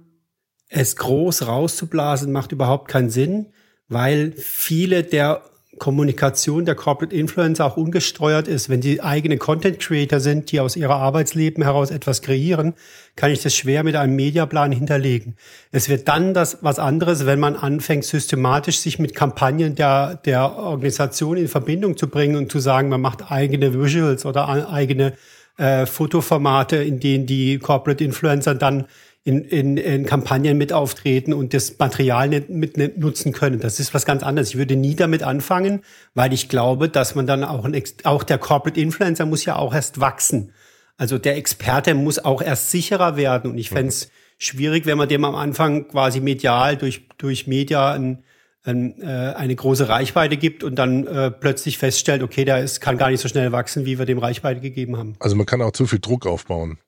es 0.68 0.96
groß 0.96 1.48
rauszublasen, 1.48 2.32
macht 2.32 2.52
überhaupt 2.52 2.88
keinen 2.88 3.10
Sinn, 3.10 3.48
weil 3.88 4.34
viele 4.34 5.04
der 5.04 5.44
Kommunikation 5.82 6.64
der 6.64 6.76
Corporate 6.76 7.16
Influencer 7.16 7.66
auch 7.66 7.76
ungesteuert 7.76 8.48
ist. 8.48 8.70
Wenn 8.70 8.84
sie 8.84 9.02
eigene 9.02 9.38
Content 9.38 9.80
Creator 9.80 10.20
sind, 10.20 10.52
die 10.52 10.60
aus 10.60 10.76
ihrer 10.76 10.98
Arbeitsleben 10.98 11.64
heraus 11.64 11.90
etwas 11.90 12.22
kreieren, 12.22 12.76
kann 13.16 13.32
ich 13.32 13.42
das 13.42 13.56
schwer 13.56 13.84
mit 13.84 13.96
einem 13.96 14.16
Mediaplan 14.16 14.72
hinterlegen. 14.72 15.38
Es 15.72 15.90
wird 15.90 16.08
dann 16.08 16.36
das 16.36 16.60
was 16.62 16.78
anderes, 16.78 17.26
wenn 17.26 17.40
man 17.40 17.56
anfängt, 17.56 18.06
systematisch 18.06 18.78
sich 18.78 19.00
mit 19.00 19.16
Kampagnen 19.16 19.74
der, 19.74 20.22
der 20.24 20.56
Organisation 20.56 21.36
in 21.36 21.48
Verbindung 21.48 21.98
zu 21.98 22.08
bringen 22.08 22.36
und 22.36 22.52
zu 22.52 22.60
sagen, 22.60 22.88
man 22.90 23.02
macht 23.02 23.32
eigene 23.32 23.74
Visuals 23.74 24.24
oder 24.24 24.70
eigene 24.70 25.14
äh, 25.58 25.88
Fotoformate, 25.88 26.76
in 26.76 27.00
denen 27.00 27.26
die 27.26 27.58
Corporate 27.58 28.04
Influencer 28.04 28.54
dann 28.54 28.86
in, 29.24 29.44
in, 29.44 29.78
in 29.78 30.06
Kampagnen 30.06 30.58
mit 30.58 30.74
auftreten 30.74 31.34
und 31.34 31.54
das 31.54 31.78
Material 31.78 32.28
nicht, 32.28 32.50
mit 32.50 32.98
nutzen 32.98 33.34
können. 33.34 33.60
Das 33.60 33.80
ist 33.80 33.94
was 33.94 34.06
ganz 34.06 34.24
anderes. 34.24 34.50
Ich 34.50 34.58
würde 34.58 34.76
nie 34.76 34.96
damit 34.96 35.22
anfangen, 35.22 35.82
weil 36.16 36.34
ich 36.34 36.50
glaube, 36.50 36.90
dass 36.90 37.14
man 37.14 37.28
dann 37.28 37.44
auch, 37.44 37.66
ein, 37.66 37.84
auch 38.04 38.24
der 38.24 38.40
Corporate 38.40 38.80
Influencer 38.80 39.26
muss 39.26 39.46
ja 39.46 39.58
auch 39.58 39.74
erst 39.76 40.00
wachsen. 40.00 40.54
Also 40.98 41.18
der 41.18 41.38
Experte 41.38 41.94
muss 41.94 42.20
auch 42.20 42.42
erst 42.42 42.72
sicherer 42.72 43.16
werden. 43.16 43.52
Und 43.52 43.58
ich 43.58 43.70
fände 43.70 43.90
es 43.90 44.10
schwierig, 44.40 44.88
wenn 44.88 44.98
man 44.98 45.08
dem 45.08 45.24
am 45.24 45.36
Anfang 45.36 45.88
quasi 45.88 46.20
medial 46.20 46.76
durch, 46.78 47.08
durch 47.20 47.46
Media 47.46 47.94
ein, 47.94 48.24
ein, 48.64 49.02
äh, 49.02 49.34
eine 49.36 49.56
große 49.56 49.88
Reichweite 49.88 50.38
gibt 50.38 50.64
und 50.64 50.76
dann 50.76 51.06
äh, 51.06 51.30
plötzlich 51.30 51.78
feststellt, 51.78 52.24
okay, 52.24 52.44
der 52.44 52.60
ist, 52.60 52.82
kann 52.82 52.98
gar 52.98 53.12
nicht 53.12 53.22
so 53.22 53.28
schnell 53.28 53.52
wachsen, 53.52 53.86
wie 53.86 54.00
wir 54.00 54.06
dem 54.06 54.18
Reichweite 54.18 54.62
gegeben 54.62 54.98
haben. 54.98 55.14
Also 55.20 55.36
man 55.36 55.46
kann 55.46 55.62
auch 55.62 55.72
zu 55.72 55.86
viel 55.86 56.00
Druck 56.00 56.26
aufbauen. 56.26 56.80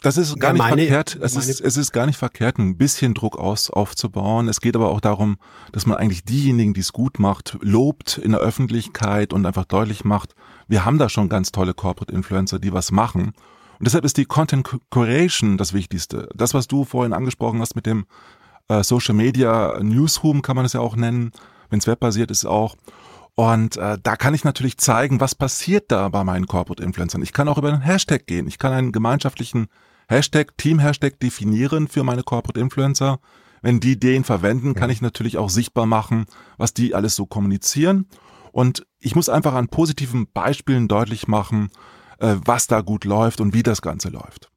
Das 0.00 0.16
ist 0.16 0.38
gar 0.38 0.52
nicht 0.52 0.60
meine, 0.60 0.82
verkehrt. 0.82 1.18
Es 1.20 1.34
ist, 1.34 1.60
es 1.60 1.76
ist 1.76 1.92
gar 1.92 2.06
nicht 2.06 2.18
verkehrt, 2.18 2.58
ein 2.58 2.76
bisschen 2.76 3.14
Druck 3.14 3.36
aus, 3.36 3.68
aufzubauen. 3.68 4.48
Es 4.48 4.60
geht 4.60 4.76
aber 4.76 4.90
auch 4.90 5.00
darum, 5.00 5.38
dass 5.72 5.86
man 5.86 5.98
eigentlich 5.98 6.24
diejenigen, 6.24 6.72
die 6.72 6.80
es 6.80 6.92
gut 6.92 7.18
macht, 7.18 7.58
lobt 7.60 8.16
in 8.16 8.30
der 8.30 8.40
Öffentlichkeit 8.40 9.32
und 9.32 9.44
einfach 9.44 9.64
deutlich 9.64 10.04
macht, 10.04 10.34
wir 10.68 10.84
haben 10.84 10.98
da 10.98 11.08
schon 11.08 11.28
ganz 11.28 11.50
tolle 11.50 11.74
Corporate 11.74 12.12
Influencer, 12.12 12.60
die 12.60 12.72
was 12.72 12.92
machen. 12.92 13.32
Und 13.78 13.86
deshalb 13.86 14.04
ist 14.04 14.16
die 14.18 14.24
Content 14.24 14.68
Curation 14.90 15.56
das 15.56 15.72
Wichtigste. 15.72 16.28
Das, 16.34 16.54
was 16.54 16.68
du 16.68 16.84
vorhin 16.84 17.12
angesprochen 17.12 17.60
hast 17.60 17.74
mit 17.74 17.86
dem 17.86 18.06
äh, 18.68 18.84
Social 18.84 19.14
Media 19.14 19.80
Newsroom, 19.82 20.42
kann 20.42 20.54
man 20.54 20.64
es 20.64 20.74
ja 20.74 20.80
auch 20.80 20.94
nennen, 20.94 21.32
wenn 21.70 21.80
es 21.80 21.86
webbasiert 21.88 22.30
ist 22.30 22.44
auch. 22.44 22.76
Und 23.34 23.76
äh, 23.76 23.98
da 24.02 24.16
kann 24.16 24.34
ich 24.34 24.44
natürlich 24.44 24.78
zeigen, 24.78 25.20
was 25.20 25.34
passiert 25.34 25.90
da 25.90 26.08
bei 26.08 26.22
meinen 26.24 26.46
Corporate 26.46 26.82
Influencern. 26.82 27.22
Ich 27.22 27.32
kann 27.32 27.48
auch 27.48 27.58
über 27.58 27.72
einen 27.72 27.82
Hashtag 27.82 28.26
gehen. 28.26 28.48
Ich 28.48 28.58
kann 28.58 28.72
einen 28.72 28.92
gemeinschaftlichen 28.92 29.68
Hashtag, 30.08 30.56
Team-Hashtag 30.56 31.20
definieren 31.20 31.86
für 31.86 32.02
meine 32.02 32.22
Corporate 32.22 32.58
Influencer. 32.58 33.20
Wenn 33.60 33.80
die 33.80 33.98
den 33.98 34.24
verwenden, 34.24 34.74
kann 34.74 34.90
ich 34.90 35.02
natürlich 35.02 35.36
auch 35.36 35.50
sichtbar 35.50 35.86
machen, 35.86 36.26
was 36.56 36.72
die 36.72 36.94
alles 36.94 37.14
so 37.14 37.26
kommunizieren. 37.26 38.06
Und 38.52 38.86
ich 38.98 39.14
muss 39.14 39.28
einfach 39.28 39.54
an 39.54 39.68
positiven 39.68 40.26
Beispielen 40.32 40.88
deutlich 40.88 41.28
machen, 41.28 41.70
äh, 42.18 42.36
was 42.44 42.66
da 42.66 42.80
gut 42.80 43.04
läuft 43.04 43.40
und 43.40 43.52
wie 43.52 43.62
das 43.62 43.82
Ganze 43.82 44.08
läuft. 44.08 44.50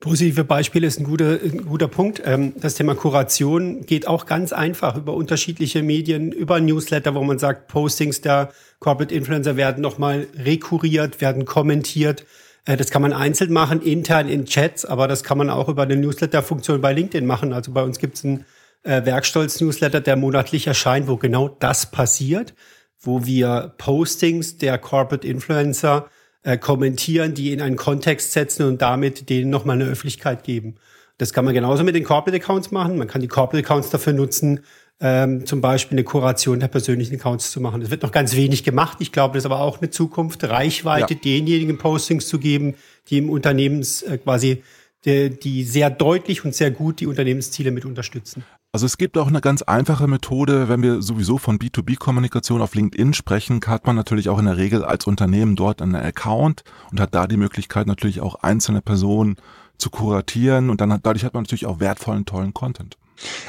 Positive 0.00 0.44
Beispiele 0.44 0.86
ist 0.86 0.98
ein 0.98 1.04
guter, 1.04 1.38
ein 1.42 1.66
guter 1.66 1.88
Punkt. 1.88 2.22
Ähm, 2.24 2.54
das 2.56 2.74
Thema 2.74 2.94
Kuration 2.94 3.84
geht 3.84 4.08
auch 4.08 4.24
ganz 4.24 4.54
einfach 4.54 4.96
über 4.96 5.12
unterschiedliche 5.12 5.82
Medien, 5.82 6.32
über 6.32 6.58
Newsletter, 6.58 7.14
wo 7.14 7.22
man 7.22 7.38
sagt, 7.38 7.68
Postings 7.68 8.22
der 8.22 8.50
Corporate 8.78 9.14
Influencer 9.14 9.58
werden 9.58 9.82
nochmal 9.82 10.26
rekuriert, 10.34 11.20
werden 11.20 11.44
kommentiert. 11.44 12.24
Äh, 12.70 12.76
das 12.76 12.90
kann 12.90 13.02
man 13.02 13.12
einzeln 13.12 13.52
machen, 13.52 13.82
intern 13.82 14.28
in 14.28 14.44
Chats, 14.44 14.84
aber 14.84 15.08
das 15.08 15.24
kann 15.24 15.38
man 15.38 15.50
auch 15.50 15.68
über 15.68 15.82
eine 15.82 15.96
Newsletter-Funktion 15.96 16.80
bei 16.80 16.92
LinkedIn 16.92 17.26
machen. 17.26 17.52
Also 17.52 17.72
bei 17.72 17.82
uns 17.82 17.98
gibt 17.98 18.16
es 18.16 18.24
einen 18.24 18.44
äh, 18.84 19.04
Werkstolz-Newsletter, 19.04 20.00
der 20.00 20.16
monatlich 20.16 20.66
erscheint, 20.66 21.08
wo 21.08 21.16
genau 21.16 21.48
das 21.48 21.90
passiert, 21.90 22.54
wo 23.00 23.26
wir 23.26 23.74
Postings 23.78 24.58
der 24.58 24.78
Corporate 24.78 25.26
Influencer 25.26 26.08
äh, 26.42 26.56
kommentieren, 26.58 27.34
die 27.34 27.52
in 27.52 27.60
einen 27.60 27.76
Kontext 27.76 28.32
setzen 28.32 28.66
und 28.66 28.80
damit 28.80 29.28
denen 29.28 29.50
nochmal 29.50 29.76
eine 29.76 29.90
Öffentlichkeit 29.90 30.44
geben. 30.44 30.76
Das 31.18 31.32
kann 31.32 31.44
man 31.44 31.52
genauso 31.52 31.84
mit 31.84 31.94
den 31.94 32.04
Corporate 32.04 32.42
Accounts 32.42 32.70
machen. 32.70 32.96
Man 32.96 33.08
kann 33.08 33.20
die 33.20 33.28
Corporate 33.28 33.66
Accounts 33.66 33.90
dafür 33.90 34.12
nutzen, 34.14 34.60
ähm, 35.00 35.46
zum 35.46 35.60
Beispiel 35.60 35.96
eine 35.96 36.04
Kuration 36.04 36.60
der 36.60 36.68
persönlichen 36.68 37.14
Accounts 37.14 37.50
zu 37.50 37.60
machen. 37.60 37.80
Das 37.80 37.90
wird 37.90 38.02
noch 38.02 38.12
ganz 38.12 38.36
wenig 38.36 38.64
gemacht. 38.64 38.98
Ich 39.00 39.12
glaube, 39.12 39.34
das 39.34 39.42
ist 39.42 39.46
aber 39.46 39.60
auch 39.60 39.80
eine 39.80 39.90
Zukunft, 39.90 40.44
Reichweite 40.44 41.14
ja. 41.14 41.20
denjenigen 41.20 41.78
Postings 41.78 42.28
zu 42.28 42.38
geben, 42.38 42.74
die 43.08 43.18
im 43.18 43.30
Unternehmens 43.30 44.02
äh, 44.02 44.18
quasi 44.18 44.62
die, 45.04 45.30
die 45.30 45.64
sehr 45.64 45.88
deutlich 45.88 46.44
und 46.44 46.54
sehr 46.54 46.70
gut 46.70 47.00
die 47.00 47.06
Unternehmensziele 47.06 47.70
mit 47.70 47.86
unterstützen. 47.86 48.44
Also 48.72 48.86
es 48.86 48.98
gibt 48.98 49.18
auch 49.18 49.26
eine 49.26 49.40
ganz 49.40 49.62
einfache 49.62 50.06
Methode, 50.06 50.68
wenn 50.68 50.82
wir 50.82 51.02
sowieso 51.02 51.38
von 51.38 51.58
B2B-Kommunikation 51.58 52.62
auf 52.62 52.74
LinkedIn 52.74 53.14
sprechen, 53.14 53.60
hat 53.66 53.86
man 53.86 53.96
natürlich 53.96 54.28
auch 54.28 54.38
in 54.38 54.44
der 54.44 54.58
Regel 54.58 54.84
als 54.84 55.06
Unternehmen 55.06 55.56
dort 55.56 55.82
einen 55.82 55.96
Account 55.96 56.62
und 56.92 57.00
hat 57.00 57.14
da 57.14 57.26
die 57.26 57.36
Möglichkeit 57.36 57.88
natürlich 57.88 58.20
auch 58.20 58.36
einzelne 58.36 58.80
Personen 58.80 59.36
zu 59.76 59.90
kuratieren 59.90 60.70
und 60.70 60.80
dann 60.80 60.92
hat, 60.92 61.00
dadurch 61.04 61.24
hat 61.24 61.34
man 61.34 61.42
natürlich 61.42 61.66
auch 61.66 61.80
wertvollen, 61.80 62.26
tollen 62.26 62.54
Content. 62.54 62.96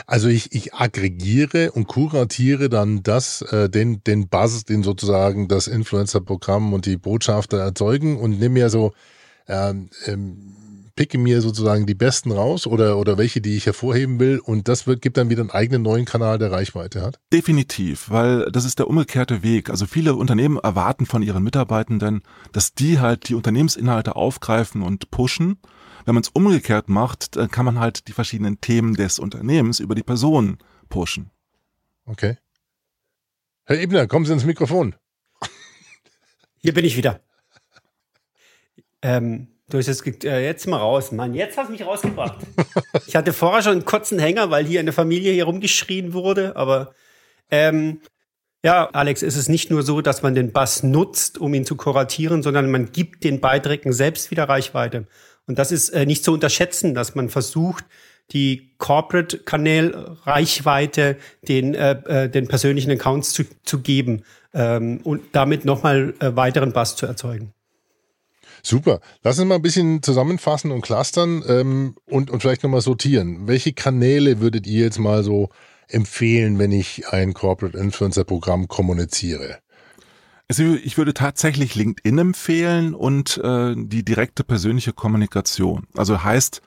Also 0.07 0.27
ich, 0.27 0.53
ich 0.53 0.73
aggregiere 0.73 1.71
und 1.71 1.87
kuratiere 1.87 2.69
dann 2.69 3.03
das, 3.03 3.41
äh, 3.41 3.69
den, 3.69 4.03
den 4.03 4.27
Buzz, 4.27 4.65
den 4.65 4.83
sozusagen 4.83 5.47
das 5.47 5.67
Influencer-Programm 5.67 6.73
und 6.73 6.85
die 6.85 6.97
Botschafter 6.97 7.57
erzeugen 7.57 8.19
und 8.19 8.39
nehme 8.39 8.53
mir 8.53 8.69
so, 8.69 8.93
ähm, 9.47 9.89
ähm, 10.05 10.55
picke 10.95 11.17
mir 11.17 11.41
sozusagen 11.41 11.85
die 11.85 11.95
besten 11.95 12.31
raus 12.31 12.67
oder, 12.67 12.97
oder 12.97 13.17
welche, 13.17 13.41
die 13.41 13.55
ich 13.55 13.65
hervorheben 13.65 14.19
will 14.19 14.39
und 14.39 14.67
das 14.67 14.87
wird, 14.87 15.01
gibt 15.01 15.17
dann 15.17 15.29
wieder 15.29 15.41
einen 15.41 15.49
eigenen 15.49 15.81
neuen 15.81 16.05
Kanal, 16.05 16.37
der 16.37 16.51
Reichweite 16.51 17.01
hat? 17.01 17.19
Definitiv, 17.33 18.09
weil 18.09 18.51
das 18.51 18.65
ist 18.65 18.79
der 18.79 18.87
umgekehrte 18.87 19.41
Weg. 19.43 19.69
Also 19.69 19.85
viele 19.85 20.15
Unternehmen 20.15 20.57
erwarten 20.57 21.05
von 21.05 21.21
ihren 21.21 21.43
Mitarbeitenden, 21.43 22.21
dass 22.51 22.73
die 22.73 22.99
halt 22.99 23.29
die 23.29 23.35
Unternehmensinhalte 23.35 24.15
aufgreifen 24.15 24.81
und 24.81 25.11
pushen 25.11 25.57
wenn 26.05 26.15
man 26.15 26.23
es 26.23 26.29
umgekehrt 26.29 26.89
macht, 26.89 27.35
dann 27.35 27.49
kann 27.49 27.65
man 27.65 27.79
halt 27.79 28.07
die 28.07 28.13
verschiedenen 28.13 28.61
Themen 28.61 28.95
des 28.95 29.19
Unternehmens 29.19 29.79
über 29.79 29.95
die 29.95 30.03
Person 30.03 30.57
pushen. 30.89 31.31
Okay. 32.05 32.37
Herr 33.65 33.79
Ebner, 33.79 34.07
kommen 34.07 34.25
Sie 34.25 34.33
ins 34.33 34.45
Mikrofon. 34.45 34.95
Hier 36.57 36.73
bin 36.73 36.85
ich 36.85 36.97
wieder. 36.97 37.21
Ähm, 39.01 39.47
du 39.69 39.77
hast 39.77 39.87
jetzt, 39.87 40.25
äh, 40.25 40.45
jetzt 40.45 40.67
mal 40.67 40.77
raus. 40.77 41.11
Mann, 41.11 41.33
jetzt 41.33 41.57
hast 41.57 41.67
du 41.67 41.71
mich 41.71 41.85
rausgebracht. 41.85 42.45
ich 43.07 43.15
hatte 43.15 43.33
vorher 43.33 43.63
schon 43.63 43.73
einen 43.73 43.85
kurzen 43.85 44.19
Hänger, 44.19 44.51
weil 44.51 44.65
hier 44.65 44.79
eine 44.79 44.91
Familie 44.91 45.33
hier 45.33 45.45
rumgeschrien 45.45 46.13
wurde, 46.13 46.55
aber 46.55 46.93
ähm, 47.49 48.01
ja, 48.63 48.89
Alex, 48.91 49.23
ist 49.23 49.37
es 49.37 49.49
nicht 49.49 49.71
nur 49.71 49.81
so, 49.81 50.01
dass 50.01 50.21
man 50.21 50.35
den 50.35 50.51
Bass 50.51 50.83
nutzt, 50.83 51.39
um 51.39 51.53
ihn 51.55 51.65
zu 51.65 51.75
kuratieren, 51.75 52.43
sondern 52.43 52.69
man 52.69 52.91
gibt 52.91 53.23
den 53.23 53.41
Beiträgen 53.41 53.91
selbst 53.91 54.29
wieder 54.29 54.47
Reichweite. 54.47 55.07
Und 55.51 55.59
das 55.59 55.71
ist 55.73 55.89
äh, 55.89 56.05
nicht 56.05 56.23
zu 56.23 56.31
unterschätzen, 56.31 56.95
dass 56.95 57.13
man 57.13 57.27
versucht, 57.27 57.83
die 58.31 58.71
Corporate-Kanal-Reichweite 58.77 61.17
den, 61.45 61.75
äh, 61.75 61.91
äh, 62.05 62.29
den 62.29 62.47
persönlichen 62.47 62.91
Accounts 62.91 63.33
zu, 63.33 63.43
zu 63.63 63.81
geben 63.81 64.23
ähm, 64.53 65.01
und 65.03 65.23
damit 65.33 65.65
nochmal 65.65 66.13
äh, 66.21 66.33
weiteren 66.37 66.71
Bass 66.71 66.95
zu 66.95 67.05
erzeugen. 67.05 67.51
Super. 68.63 69.01
Lass 69.23 69.39
uns 69.39 69.49
mal 69.49 69.55
ein 69.55 69.61
bisschen 69.61 70.01
zusammenfassen 70.01 70.71
und 70.71 70.83
clustern 70.83 71.43
ähm, 71.45 71.97
und, 72.05 72.31
und 72.31 72.39
vielleicht 72.39 72.63
nochmal 72.63 72.79
sortieren. 72.79 73.49
Welche 73.49 73.73
Kanäle 73.73 74.39
würdet 74.39 74.65
ihr 74.67 74.85
jetzt 74.85 74.99
mal 74.99 75.25
so 75.25 75.49
empfehlen, 75.89 76.59
wenn 76.59 76.71
ich 76.71 77.09
ein 77.09 77.33
Corporate 77.33 77.77
Influencer 77.77 78.23
Programm 78.23 78.69
kommuniziere? 78.69 79.59
Also 80.51 80.75
ich 80.83 80.97
würde 80.97 81.13
tatsächlich 81.13 81.75
LinkedIn 81.75 82.17
empfehlen 82.17 82.93
und 82.93 83.37
äh, 83.37 83.73
die 83.73 84.03
direkte 84.03 84.43
persönliche 84.43 84.91
Kommunikation. 84.91 85.87
Also 85.95 86.25
heißt, 86.25 86.61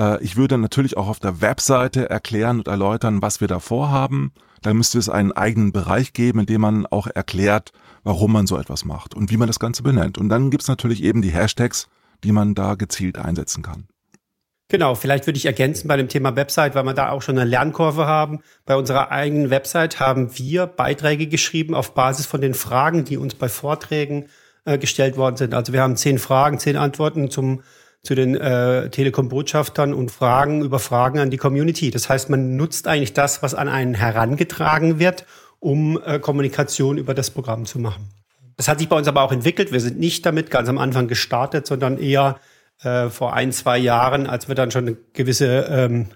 äh, 0.00 0.20
ich 0.20 0.34
würde 0.34 0.58
natürlich 0.58 0.96
auch 0.96 1.06
auf 1.06 1.20
der 1.20 1.40
Webseite 1.40 2.10
erklären 2.10 2.58
und 2.58 2.66
erläutern, 2.66 3.22
was 3.22 3.40
wir 3.40 3.46
da 3.46 3.60
vorhaben. 3.60 4.32
Da 4.62 4.74
müsste 4.74 4.98
es 4.98 5.08
einen 5.08 5.30
eigenen 5.30 5.70
Bereich 5.70 6.12
geben, 6.12 6.40
in 6.40 6.46
dem 6.46 6.60
man 6.60 6.86
auch 6.86 7.06
erklärt, 7.06 7.70
warum 8.02 8.32
man 8.32 8.48
so 8.48 8.58
etwas 8.58 8.84
macht 8.84 9.14
und 9.14 9.30
wie 9.30 9.36
man 9.36 9.46
das 9.46 9.60
Ganze 9.60 9.84
benennt. 9.84 10.18
Und 10.18 10.28
dann 10.28 10.50
gibt's 10.50 10.66
natürlich 10.66 11.00
eben 11.04 11.22
die 11.22 11.30
Hashtags, 11.30 11.86
die 12.24 12.32
man 12.32 12.56
da 12.56 12.74
gezielt 12.74 13.16
einsetzen 13.16 13.62
kann. 13.62 13.86
Genau, 14.70 14.94
vielleicht 14.94 15.26
würde 15.26 15.36
ich 15.36 15.46
ergänzen 15.46 15.88
bei 15.88 15.96
dem 15.96 16.06
Thema 16.06 16.36
Website, 16.36 16.76
weil 16.76 16.84
wir 16.84 16.94
da 16.94 17.10
auch 17.10 17.22
schon 17.22 17.36
eine 17.36 17.50
Lernkurve 17.50 18.06
haben. 18.06 18.40
Bei 18.66 18.76
unserer 18.76 19.10
eigenen 19.10 19.50
Website 19.50 19.98
haben 19.98 20.38
wir 20.38 20.68
Beiträge 20.68 21.26
geschrieben 21.26 21.74
auf 21.74 21.92
Basis 21.92 22.26
von 22.26 22.40
den 22.40 22.54
Fragen, 22.54 23.04
die 23.04 23.16
uns 23.16 23.34
bei 23.34 23.48
Vorträgen 23.48 24.26
äh, 24.64 24.78
gestellt 24.78 25.16
worden 25.16 25.36
sind. 25.36 25.54
Also 25.54 25.72
wir 25.72 25.82
haben 25.82 25.96
zehn 25.96 26.20
Fragen, 26.20 26.60
zehn 26.60 26.76
Antworten 26.76 27.30
zum 27.30 27.62
zu 28.02 28.14
den 28.14 28.34
äh, 28.34 28.88
Telekom-Botschaftern 28.88 29.92
und 29.92 30.10
Fragen 30.10 30.62
über 30.62 30.78
Fragen 30.78 31.18
an 31.18 31.30
die 31.30 31.36
Community. 31.36 31.90
Das 31.90 32.08
heißt, 32.08 32.30
man 32.30 32.56
nutzt 32.56 32.86
eigentlich 32.86 33.12
das, 33.12 33.42
was 33.42 33.54
an 33.54 33.68
einen 33.68 33.94
herangetragen 33.94 34.98
wird, 34.98 35.26
um 35.58 36.00
äh, 36.02 36.18
Kommunikation 36.18 36.96
über 36.96 37.12
das 37.12 37.30
Programm 37.30 37.66
zu 37.66 37.78
machen. 37.78 38.08
Das 38.56 38.68
hat 38.68 38.78
sich 38.78 38.88
bei 38.88 38.96
uns 38.96 39.08
aber 39.08 39.22
auch 39.22 39.32
entwickelt. 39.32 39.72
Wir 39.72 39.80
sind 39.80 39.98
nicht 39.98 40.24
damit 40.24 40.50
ganz 40.50 40.68
am 40.68 40.78
Anfang 40.78 41.08
gestartet, 41.08 41.66
sondern 41.66 41.98
eher 41.98 42.38
äh, 42.82 43.08
vor 43.08 43.34
ein, 43.34 43.52
zwei 43.52 43.78
Jahren, 43.78 44.26
als 44.26 44.48
wir 44.48 44.54
dann 44.54 44.70
schon 44.70 44.86
eine 44.86 44.96
gewisse, 45.12 45.66
ähm, 45.70 46.06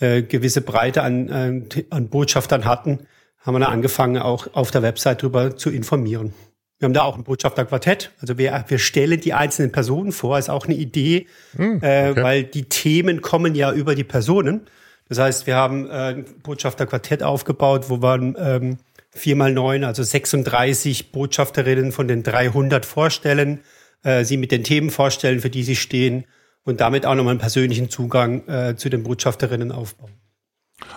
äh, 0.00 0.22
gewisse 0.22 0.60
Breite 0.60 1.02
an, 1.02 1.28
äh, 1.28 1.84
an 1.90 2.08
Botschaftern 2.08 2.64
hatten, 2.64 3.06
haben 3.40 3.54
wir 3.54 3.60
dann 3.60 3.72
angefangen, 3.72 4.18
auch 4.18 4.48
auf 4.54 4.70
der 4.70 4.82
Website 4.82 5.22
darüber 5.22 5.56
zu 5.56 5.70
informieren. 5.70 6.32
Wir 6.78 6.86
haben 6.86 6.94
da 6.94 7.02
auch 7.02 7.16
ein 7.16 7.22
Botschafterquartett. 7.22 8.10
Also 8.20 8.38
wir, 8.38 8.64
wir 8.66 8.78
stellen 8.78 9.20
die 9.20 9.34
einzelnen 9.34 9.70
Personen 9.70 10.10
vor, 10.10 10.36
ist 10.38 10.50
auch 10.50 10.66
eine 10.66 10.74
Idee, 10.74 11.28
hm, 11.54 11.74
äh, 11.80 12.10
okay. 12.10 12.20
äh, 12.20 12.22
weil 12.22 12.42
die 12.44 12.64
Themen 12.64 13.22
kommen 13.22 13.54
ja 13.54 13.72
über 13.72 13.94
die 13.94 14.02
Personen. 14.02 14.62
Das 15.08 15.18
heißt, 15.18 15.46
wir 15.46 15.54
haben 15.54 15.88
äh, 15.88 15.92
ein 15.92 16.24
Botschafterquartett 16.42 17.22
aufgebaut, 17.22 17.84
wo 17.88 18.02
wir 18.02 18.34
ähm, 18.36 18.78
vier 19.10 19.36
mal 19.36 19.52
neun, 19.52 19.84
also 19.84 20.02
36 20.02 21.12
Botschafterinnen 21.12 21.92
von 21.92 22.08
den 22.08 22.24
300 22.24 22.84
vorstellen, 22.84 23.60
äh, 24.02 24.24
sie 24.24 24.36
mit 24.36 24.52
den 24.52 24.64
Themen 24.64 24.90
vorstellen, 24.90 25.40
für 25.40 25.50
die 25.50 25.62
sie 25.62 25.76
stehen 25.76 26.24
und 26.64 26.80
damit 26.80 27.06
auch 27.06 27.14
nochmal 27.14 27.32
einen 27.32 27.40
persönlichen 27.40 27.90
Zugang 27.90 28.46
äh, 28.46 28.76
zu 28.76 28.88
den 28.88 29.02
Botschafterinnen 29.02 29.72
aufbauen. 29.72 30.12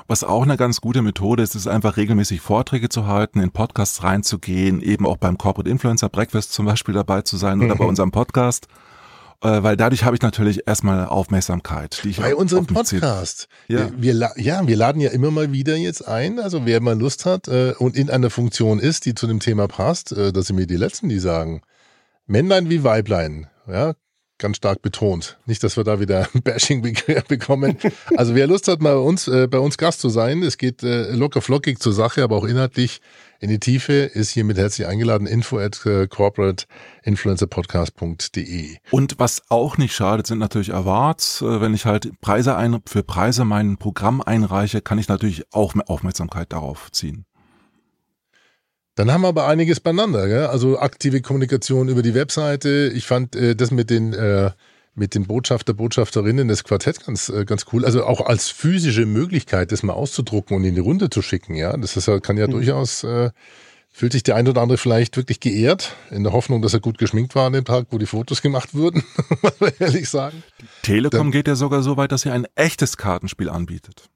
Was 0.08 0.24
auch 0.24 0.44
eine 0.44 0.58
ganz 0.58 0.82
gute 0.82 1.02
Methode 1.02 1.44
ist, 1.44 1.56
ist 1.56 1.68
einfach 1.68 1.98
regelmäßig 1.98 2.42
Vorträge 2.42 2.90
zu 2.90 3.08
halten, 3.08 3.40
in 3.40 3.52
Podcasts 3.52 4.04
reinzugehen, 4.04 4.82
eben 4.82 5.06
auch 5.06 5.18
beim 5.18 5.38
Corporate 5.38 5.70
Influencer 5.70 6.10
Breakfast 6.10 6.54
zum 6.54 6.66
Beispiel 6.66 6.94
dabei 6.94 7.22
zu 7.22 7.38
sein 7.38 7.62
oder 7.62 7.76
mhm. 7.76 7.80
bei 7.80 7.86
unserem 7.86 8.12
Podcast. 8.12 8.68
Äh, 9.44 9.64
weil 9.64 9.76
dadurch 9.76 10.04
habe 10.04 10.16
ich 10.16 10.22
natürlich 10.22 10.68
erstmal 10.68 11.06
Aufmerksamkeit. 11.06 12.02
Die 12.04 12.10
ich 12.10 12.18
bei 12.18 12.36
unserem 12.36 12.66
Podcast. 12.66 13.48
Ja. 13.68 13.92
Wir, 13.98 14.18
wir, 14.18 14.32
ja, 14.38 14.66
wir 14.66 14.76
laden 14.76 15.02
ja 15.02 15.12
immer 15.12 15.30
mal 15.30 15.52
wieder 15.52 15.76
jetzt 15.76 16.08
ein. 16.08 16.40
Also 16.40 16.66
wer 16.66 16.82
mal 16.82 16.98
Lust 16.98 17.26
hat 17.26 17.48
äh, 17.48 17.74
und 17.78 17.96
in 17.96 18.10
einer 18.10 18.30
Funktion 18.30 18.80
ist, 18.80 19.06
die 19.06 19.14
zu 19.14 19.28
dem 19.28 19.40
Thema 19.40 19.68
passt, 19.68 20.14
äh, 20.14 20.32
das 20.32 20.48
sind 20.48 20.56
mir 20.56 20.68
die 20.68 20.78
Letzten, 20.78 21.10
die 21.10 21.20
sagen, 21.20 21.62
Männlein 22.28 22.70
wie 22.70 22.84
Weiblein, 22.84 23.48
ja, 23.68 23.96
ganz 24.38 24.58
stark 24.58 24.82
betont. 24.82 25.38
Nicht, 25.46 25.64
dass 25.64 25.78
wir 25.78 25.84
da 25.84 26.00
wieder 26.00 26.28
Bashing 26.44 26.82
bekommen. 27.28 27.78
Also 28.16 28.36
wer 28.36 28.48
Lust 28.48 28.68
hat, 28.68 28.82
mal 28.82 28.96
bei 28.96 29.02
uns, 29.02 29.28
äh, 29.28 29.48
bei 29.48 29.60
uns 29.60 29.78
Gast 29.78 30.02
zu 30.02 30.10
sein, 30.10 30.42
es 30.44 30.58
geht 30.58 30.84
äh, 30.84 31.12
locker 31.12 31.42
flockig 31.42 31.80
zur 31.80 31.94
Sache, 31.94 32.22
aber 32.24 32.36
auch 32.36 32.44
inhaltlich 32.46 33.02
in 33.40 33.50
die 33.50 33.60
Tiefe, 33.60 33.94
ist 33.94 34.32
hiermit 34.32 34.58
herzlich 34.58 34.88
eingeladen. 34.88 35.28
Info 35.28 35.60
at 35.60 35.86
äh, 35.86 36.08
corporateinfluencerpodcast.de. 36.08 38.78
Und 38.92 39.20
was 39.20 39.44
auch 39.50 39.78
nicht 39.78 39.94
schadet, 39.94 40.28
sind 40.28 40.40
natürlich 40.40 40.74
Awards. 40.74 41.42
Äh, 41.42 41.62
wenn 41.62 41.74
ich 41.74 41.86
halt 41.86 42.10
Preise 42.22 42.56
ein, 42.56 42.82
für 42.88 43.04
Preise 43.04 43.44
mein 43.46 43.78
Programm 43.78 44.22
einreiche, 44.22 44.82
kann 44.82 44.98
ich 44.98 45.08
natürlich 45.08 45.54
auch 45.54 45.76
mehr 45.76 45.90
Aufmerksamkeit 45.90 46.52
darauf 46.54 46.92
ziehen. 46.92 47.26
Dann 48.96 49.12
haben 49.12 49.22
wir 49.22 49.28
aber 49.28 49.48
einiges 49.48 49.80
beieinander, 49.80 50.28
gell? 50.28 50.46
also 50.46 50.80
aktive 50.80 51.22
Kommunikation 51.22 51.90
über 51.90 52.02
die 52.02 52.14
Webseite. 52.14 52.92
Ich 52.96 53.06
fand 53.06 53.36
äh, 53.36 53.56
das 53.56 53.72
mit 53.72 53.90
den 53.90 54.14
äh, 54.14 54.52
mit 54.98 55.14
den 55.14 55.26
Botschafter, 55.26 55.74
Botschafterinnen 55.74 56.48
das 56.48 56.64
Quartett 56.64 57.06
ganz 57.06 57.28
äh, 57.28 57.44
ganz 57.44 57.66
cool. 57.74 57.84
Also 57.84 58.06
auch 58.06 58.22
als 58.22 58.50
physische 58.50 59.06
Möglichkeit, 59.06 59.74
das 59.74 59.84
mal 59.84 59.94
auszudrucken 59.94 60.56
und 60.56 60.64
in 60.64 60.76
die 60.76 60.82
Runde 60.82 61.10
zu 61.10 61.22
schicken. 61.22 61.56
Ja, 61.56 61.76
das 61.76 61.98
ist, 61.98 62.10
kann 62.24 62.38
ja 62.38 62.48
mhm. 62.48 62.52
durchaus 62.52 63.04
äh, 63.04 63.32
fühlt 63.96 64.12
sich 64.12 64.24
der 64.24 64.36
ein 64.36 64.46
oder 64.46 64.62
andere 64.62 64.78
vielleicht 64.78 65.16
wirklich 65.16 65.40
geehrt, 65.40 65.96
in 66.12 66.24
der 66.24 66.34
Hoffnung, 66.34 66.62
dass 66.62 66.74
er 66.74 66.82
gut 66.82 66.98
geschminkt 66.98 67.34
war 67.34 67.48
an 67.48 67.54
dem 67.54 67.64
Tag, 67.64 67.88
wo 67.92 67.98
die 67.98 68.06
Fotos 68.06 68.42
gemacht 68.42 68.74
wurden, 68.74 69.04
muss 69.42 69.60
man 69.60 69.72
ehrlich 69.80 70.10
sagen. 70.10 70.44
Telekom 70.82 71.18
Dann, 71.18 71.32
geht 71.32 71.48
ja 71.48 71.56
sogar 71.56 71.82
so 71.82 71.96
weit, 71.96 72.12
dass 72.12 72.22
sie 72.22 72.30
ein 72.30 72.46
echtes 72.56 72.98
Kartenspiel 72.98 73.50
anbietet. 73.50 74.10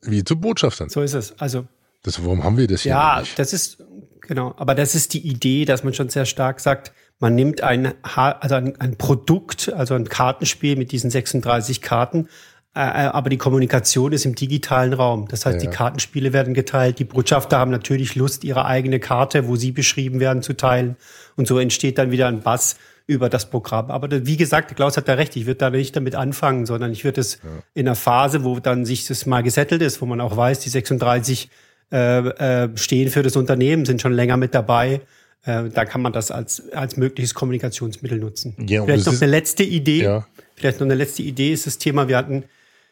Wie 0.00 0.24
zu 0.24 0.36
Botschaftern. 0.36 0.88
So 0.88 1.02
ist 1.02 1.12
es. 1.12 1.38
Also 1.38 1.66
das, 2.04 2.24
warum 2.24 2.42
haben 2.42 2.56
wir 2.56 2.68
das 2.68 2.82
hier? 2.82 2.92
Ja, 2.92 3.22
das 3.36 3.52
ist, 3.52 3.78
genau. 4.26 4.54
Aber 4.56 4.74
das 4.74 4.94
ist 4.94 5.14
die 5.14 5.26
Idee, 5.26 5.64
dass 5.64 5.84
man 5.84 5.94
schon 5.94 6.08
sehr 6.08 6.24
stark 6.24 6.60
sagt, 6.60 6.92
man 7.18 7.34
nimmt 7.34 7.62
ein, 7.62 7.94
also 8.02 8.54
ein, 8.56 8.78
ein 8.78 8.96
Produkt, 8.96 9.72
also 9.72 9.94
ein 9.94 10.08
Kartenspiel 10.08 10.76
mit 10.76 10.92
diesen 10.92 11.10
36 11.10 11.80
Karten, 11.80 12.28
äh, 12.76 12.80
äh, 12.80 13.06
aber 13.06 13.30
die 13.30 13.38
Kommunikation 13.38 14.12
ist 14.12 14.26
im 14.26 14.34
digitalen 14.34 14.92
Raum. 14.92 15.26
Das 15.28 15.46
heißt, 15.46 15.62
ja. 15.62 15.70
die 15.70 15.74
Kartenspiele 15.74 16.34
werden 16.34 16.52
geteilt. 16.52 16.98
Die 16.98 17.04
Botschafter 17.04 17.56
haben 17.58 17.70
natürlich 17.70 18.16
Lust, 18.16 18.44
ihre 18.44 18.66
eigene 18.66 19.00
Karte, 19.00 19.48
wo 19.48 19.56
sie 19.56 19.72
beschrieben 19.72 20.20
werden, 20.20 20.42
zu 20.42 20.52
teilen. 20.54 20.96
Und 21.36 21.48
so 21.48 21.58
entsteht 21.58 21.96
dann 21.96 22.10
wieder 22.10 22.28
ein 22.28 22.40
Bass 22.40 22.76
über 23.06 23.30
das 23.30 23.48
Programm. 23.48 23.90
Aber 23.90 24.26
wie 24.26 24.36
gesagt, 24.36 24.76
Klaus 24.76 24.98
hat 24.98 25.08
da 25.08 25.14
recht, 25.14 25.36
ich 25.36 25.46
würde 25.46 25.58
da 25.58 25.70
nicht 25.70 25.96
damit 25.96 26.14
anfangen, 26.16 26.66
sondern 26.66 26.92
ich 26.92 27.04
würde 27.04 27.22
es 27.22 27.36
ja. 27.36 27.48
in 27.72 27.86
einer 27.86 27.94
Phase, 27.94 28.44
wo 28.44 28.60
dann 28.60 28.84
sich 28.84 29.06
das 29.06 29.24
mal 29.24 29.42
gesettelt 29.42 29.80
ist, 29.80 30.02
wo 30.02 30.06
man 30.06 30.20
auch 30.20 30.36
weiß, 30.36 30.58
die 30.60 30.68
36 30.68 31.48
äh, 31.92 32.64
äh, 32.64 32.76
stehen 32.76 33.10
für 33.10 33.22
das 33.22 33.36
Unternehmen, 33.36 33.84
sind 33.84 34.02
schon 34.02 34.12
länger 34.12 34.36
mit 34.36 34.54
dabei. 34.54 35.00
Äh, 35.44 35.68
da 35.70 35.84
kann 35.84 36.02
man 36.02 36.12
das 36.12 36.30
als, 36.30 36.70
als 36.72 36.96
mögliches 36.96 37.34
Kommunikationsmittel 37.34 38.18
nutzen. 38.18 38.56
Ja, 38.68 38.84
vielleicht 38.84 39.06
noch 39.06 39.20
eine 39.20 39.30
letzte 39.30 39.62
Idee. 39.62 40.02
Ja. 40.02 40.26
Vielleicht 40.54 40.80
noch 40.80 40.86
eine 40.86 40.94
letzte 40.94 41.22
Idee 41.22 41.52
ist 41.52 41.66
das 41.66 41.78
Thema. 41.78 42.08
Wir 42.08 42.16
hatten 42.16 42.44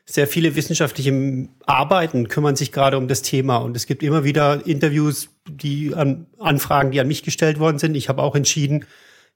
sehr 0.06 0.26
viele 0.28 0.54
wissenschaftliche 0.54 1.48
Arbeiten 1.64 2.28
kümmern 2.28 2.56
sich 2.56 2.72
gerade 2.72 2.98
um 2.98 3.08
das 3.08 3.22
Thema 3.22 3.56
und 3.56 3.74
es 3.74 3.86
gibt 3.86 4.02
immer 4.02 4.22
wieder 4.22 4.66
Interviews, 4.66 5.30
die 5.48 5.94
an 5.94 6.26
Anfragen, 6.38 6.90
die 6.90 7.00
an 7.00 7.08
mich 7.08 7.22
gestellt 7.22 7.58
worden 7.58 7.78
sind. 7.78 7.94
Ich 7.94 8.10
habe 8.10 8.22
auch 8.22 8.34
entschieden, 8.34 8.84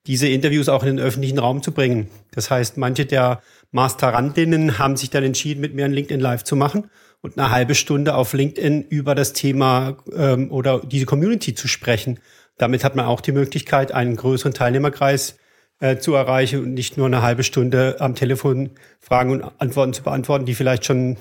diese 0.07 0.29
Interviews 0.29 0.69
auch 0.69 0.83
in 0.83 0.97
den 0.97 1.05
öffentlichen 1.05 1.39
Raum 1.39 1.63
zu 1.63 1.73
bringen. 1.73 2.09
Das 2.33 2.51
heißt, 2.51 2.77
manche 2.77 3.07
der 3.07 3.43
Masterandinnen 3.73 4.79
haben 4.79 4.97
sich 4.97 5.11
dann 5.11 5.25
entschieden, 5.25 5.61
mit 5.61 5.75
mir 5.75 5.87
ein 5.87 5.93
LinkedIn 5.93 6.21
Live 6.21 6.45
zu 6.45 6.55
machen 6.55 6.91
und 7.21 7.39
eine 7.39 7.51
halbe 7.51 7.75
Stunde 7.75 8.15
auf 8.15 8.33
LinkedIn 8.33 8.83
über 8.83 9.15
das 9.15 9.33
Thema 9.33 9.97
ähm, 10.15 10.51
oder 10.51 10.81
diese 10.81 11.07
Community 11.07 11.55
zu 11.55 11.69
sprechen. 11.69 12.21
Damit 12.57 12.85
hat 12.85 12.97
man 12.97 13.07
auch 13.07 13.21
die 13.21 13.33
Möglichkeit, 13.33 13.93
einen 13.93 14.17
größeren 14.17 14.55
Teilnehmerkreis 14.55 15.39
äh, 15.81 15.99
zu 15.99 16.15
erreichen 16.15 16.61
und 16.61 16.75
nicht 16.75 16.97
nur 16.97 17.07
eine 17.07 17.23
halbe 17.23 17.45
Stunde 17.45 17.97
am 18.01 18.15
Telefon 18.15 18.71
Fragen 19.01 19.31
und 19.31 19.45
Antworten 19.59 19.93
zu 19.93 20.03
beantworten, 20.03 20.45
die 20.45 20.55
vielleicht 20.55 20.85
schon 20.85 21.17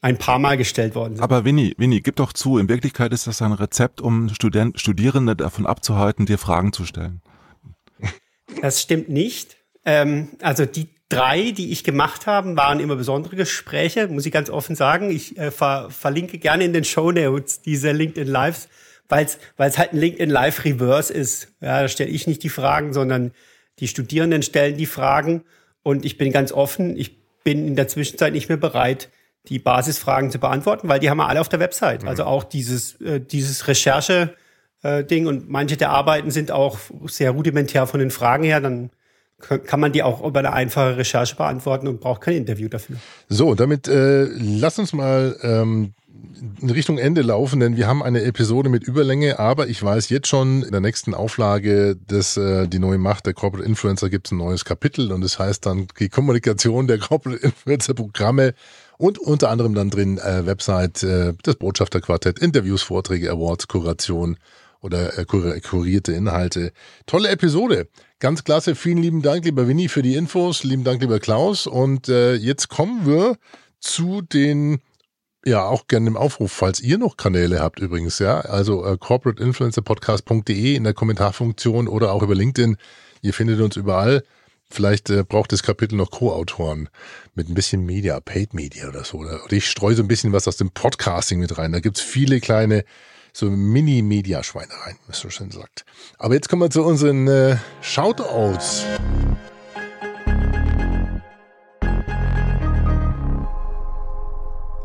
ein 0.00 0.18
paar 0.18 0.38
Mal 0.38 0.56
gestellt 0.56 0.94
worden 0.94 1.16
sind. 1.16 1.22
Aber 1.22 1.44
Winnie, 1.44 1.74
Winnie, 1.78 2.00
gib 2.00 2.16
doch 2.16 2.32
zu, 2.32 2.58
in 2.58 2.68
Wirklichkeit 2.68 3.12
ist 3.12 3.26
das 3.26 3.42
ein 3.42 3.52
Rezept, 3.52 4.00
um 4.00 4.28
Student, 4.28 4.78
Studierende 4.78 5.34
davon 5.34 5.66
abzuhalten, 5.66 6.26
dir 6.26 6.38
Fragen 6.38 6.72
zu 6.72 6.84
stellen. 6.84 7.22
Das 8.62 8.80
stimmt 8.80 9.08
nicht. 9.08 9.56
Ähm, 9.84 10.30
also 10.40 10.66
die 10.66 10.88
drei, 11.08 11.52
die 11.52 11.70
ich 11.72 11.84
gemacht 11.84 12.26
habe, 12.26 12.56
waren 12.56 12.80
immer 12.80 12.96
besondere 12.96 13.36
Gespräche, 13.36 14.08
muss 14.08 14.26
ich 14.26 14.32
ganz 14.32 14.50
offen 14.50 14.74
sagen. 14.74 15.10
Ich 15.10 15.38
äh, 15.38 15.50
ver 15.50 15.88
verlinke 15.90 16.38
gerne 16.38 16.64
in 16.64 16.72
den 16.72 16.84
Show 16.84 17.12
Notes 17.12 17.62
diese 17.62 17.92
LinkedIn 17.92 18.28
Lives, 18.28 18.68
weil 19.08 19.26
es 19.26 19.78
halt 19.78 19.92
ein 19.92 19.98
LinkedIn 19.98 20.30
Live 20.30 20.64
Reverse 20.64 21.12
ist. 21.12 21.48
Ja, 21.60 21.82
da 21.82 21.88
stelle 21.88 22.10
ich 22.10 22.26
nicht 22.26 22.42
die 22.42 22.48
Fragen, 22.48 22.92
sondern 22.92 23.32
die 23.78 23.88
Studierenden 23.88 24.42
stellen 24.42 24.76
die 24.76 24.86
Fragen 24.86 25.44
und 25.82 26.04
ich 26.04 26.18
bin 26.18 26.32
ganz 26.32 26.50
offen. 26.50 26.96
Ich 26.96 27.24
bin 27.44 27.66
in 27.66 27.76
der 27.76 27.88
Zwischenzeit 27.88 28.32
nicht 28.32 28.48
mehr 28.48 28.58
bereit, 28.58 29.08
die 29.48 29.60
Basisfragen 29.60 30.30
zu 30.30 30.40
beantworten, 30.40 30.88
weil 30.88 30.98
die 30.98 31.08
haben 31.08 31.18
wir 31.18 31.28
alle 31.28 31.40
auf 31.40 31.48
der 31.48 31.60
Website. 31.60 32.02
Mhm. 32.02 32.08
Also 32.08 32.24
auch 32.24 32.42
dieses, 32.42 33.00
äh, 33.00 33.20
dieses 33.20 33.68
Recherche, 33.68 34.34
äh, 34.82 35.24
und 35.24 35.48
manche 35.48 35.76
der 35.76 35.90
Arbeiten 35.90 36.30
sind 36.30 36.50
auch 36.50 36.78
sehr 37.06 37.30
rudimentär 37.30 37.86
von 37.86 38.00
den 38.00 38.10
Fragen 38.10 38.44
her, 38.44 38.60
dann 38.60 38.90
kann 39.38 39.80
man 39.80 39.92
die 39.92 40.02
auch 40.02 40.24
über 40.24 40.38
eine 40.38 40.52
einfache 40.52 40.96
Recherche 40.96 41.36
beantworten 41.36 41.88
und 41.88 42.00
braucht 42.00 42.22
kein 42.22 42.36
Interview 42.36 42.68
dafür. 42.68 42.96
So, 43.28 43.54
damit 43.54 43.86
äh, 43.86 44.24
lass 44.24 44.78
uns 44.78 44.92
mal 44.92 45.36
ähm, 45.42 45.92
in 46.60 46.70
Richtung 46.70 46.98
Ende 46.98 47.22
laufen, 47.22 47.60
denn 47.60 47.76
wir 47.76 47.86
haben 47.86 48.02
eine 48.02 48.22
Episode 48.22 48.68
mit 48.68 48.84
Überlänge, 48.84 49.38
aber 49.38 49.68
ich 49.68 49.82
weiß 49.82 50.08
jetzt 50.10 50.28
schon, 50.28 50.62
in 50.62 50.70
der 50.70 50.80
nächsten 50.80 51.14
Auflage 51.14 51.96
des 51.96 52.36
äh, 52.36 52.66
Die 52.68 52.78
neue 52.78 52.98
Macht 52.98 53.26
der 53.26 53.34
Corporate 53.34 53.66
Influencer 53.66 54.10
gibt 54.10 54.28
es 54.28 54.32
ein 54.32 54.38
neues 54.38 54.64
Kapitel 54.64 55.12
und 55.12 55.22
das 55.22 55.38
heißt 55.38 55.64
dann 55.66 55.86
die 55.98 56.08
Kommunikation 56.08 56.86
der 56.86 56.98
Corporate 56.98 57.42
Influencer 57.42 57.94
Programme 57.94 58.54
und 58.98 59.18
unter 59.18 59.50
anderem 59.50 59.74
dann 59.74 59.90
drin 59.90 60.18
äh, 60.18 60.46
Website, 60.46 61.02
äh, 61.02 61.34
das 61.42 61.56
Botschafterquartett, 61.56 62.38
Interviews, 62.38 62.82
Vorträge, 62.82 63.30
Awards, 63.30 63.68
Kuration 63.68 64.38
oder 64.80 65.18
äh, 65.18 65.24
kurierte 65.24 66.12
Inhalte. 66.12 66.72
Tolle 67.06 67.30
Episode. 67.30 67.88
Ganz 68.18 68.44
klasse. 68.44 68.74
Vielen 68.74 68.98
lieben 68.98 69.22
Dank, 69.22 69.44
lieber 69.44 69.68
Winnie, 69.68 69.88
für 69.88 70.02
die 70.02 70.14
Infos. 70.14 70.64
Lieben 70.64 70.84
Dank, 70.84 71.02
lieber 71.02 71.20
Klaus. 71.20 71.66
Und 71.66 72.08
äh, 72.08 72.34
jetzt 72.34 72.68
kommen 72.68 73.06
wir 73.06 73.36
zu 73.78 74.22
den 74.22 74.80
ja, 75.44 75.64
auch 75.64 75.86
gerne 75.86 76.08
im 76.08 76.16
Aufruf, 76.16 76.50
falls 76.50 76.80
ihr 76.80 76.98
noch 76.98 77.16
Kanäle 77.16 77.60
habt 77.60 77.78
übrigens, 77.78 78.18
ja. 78.18 78.40
Also 78.40 78.84
äh, 78.84 78.96
corporateinfluencerpodcast.de 78.98 80.74
in 80.74 80.82
der 80.82 80.92
Kommentarfunktion 80.92 81.86
oder 81.86 82.12
auch 82.12 82.22
über 82.22 82.34
LinkedIn. 82.34 82.76
Ihr 83.22 83.32
findet 83.32 83.60
uns 83.60 83.76
überall. 83.76 84.24
Vielleicht 84.68 85.08
äh, 85.10 85.22
braucht 85.22 85.52
das 85.52 85.62
Kapitel 85.62 85.94
noch 85.94 86.10
Co-Autoren 86.10 86.88
mit 87.36 87.48
ein 87.48 87.54
bisschen 87.54 87.84
Media, 87.84 88.18
Paid 88.18 88.54
Media 88.54 88.88
oder 88.88 89.04
so. 89.04 89.18
Oder 89.18 89.40
ich 89.50 89.70
streue 89.70 89.94
so 89.94 90.02
ein 90.02 90.08
bisschen 90.08 90.32
was 90.32 90.48
aus 90.48 90.56
dem 90.56 90.72
Podcasting 90.72 91.38
mit 91.38 91.56
rein. 91.58 91.70
Da 91.70 91.78
gibt's 91.78 92.00
viele 92.00 92.40
kleine 92.40 92.84
so 93.36 93.50
Mini-Media-Schweinereien, 93.50 94.96
wie 94.96 95.08
man 95.08 95.14
so 95.14 95.28
schön 95.28 95.50
sagt. 95.50 95.84
Aber 96.18 96.32
jetzt 96.32 96.48
kommen 96.48 96.62
wir 96.62 96.70
zu 96.70 96.82
unseren 96.82 97.28
äh, 97.28 97.58
Shoutouts. 97.82 98.86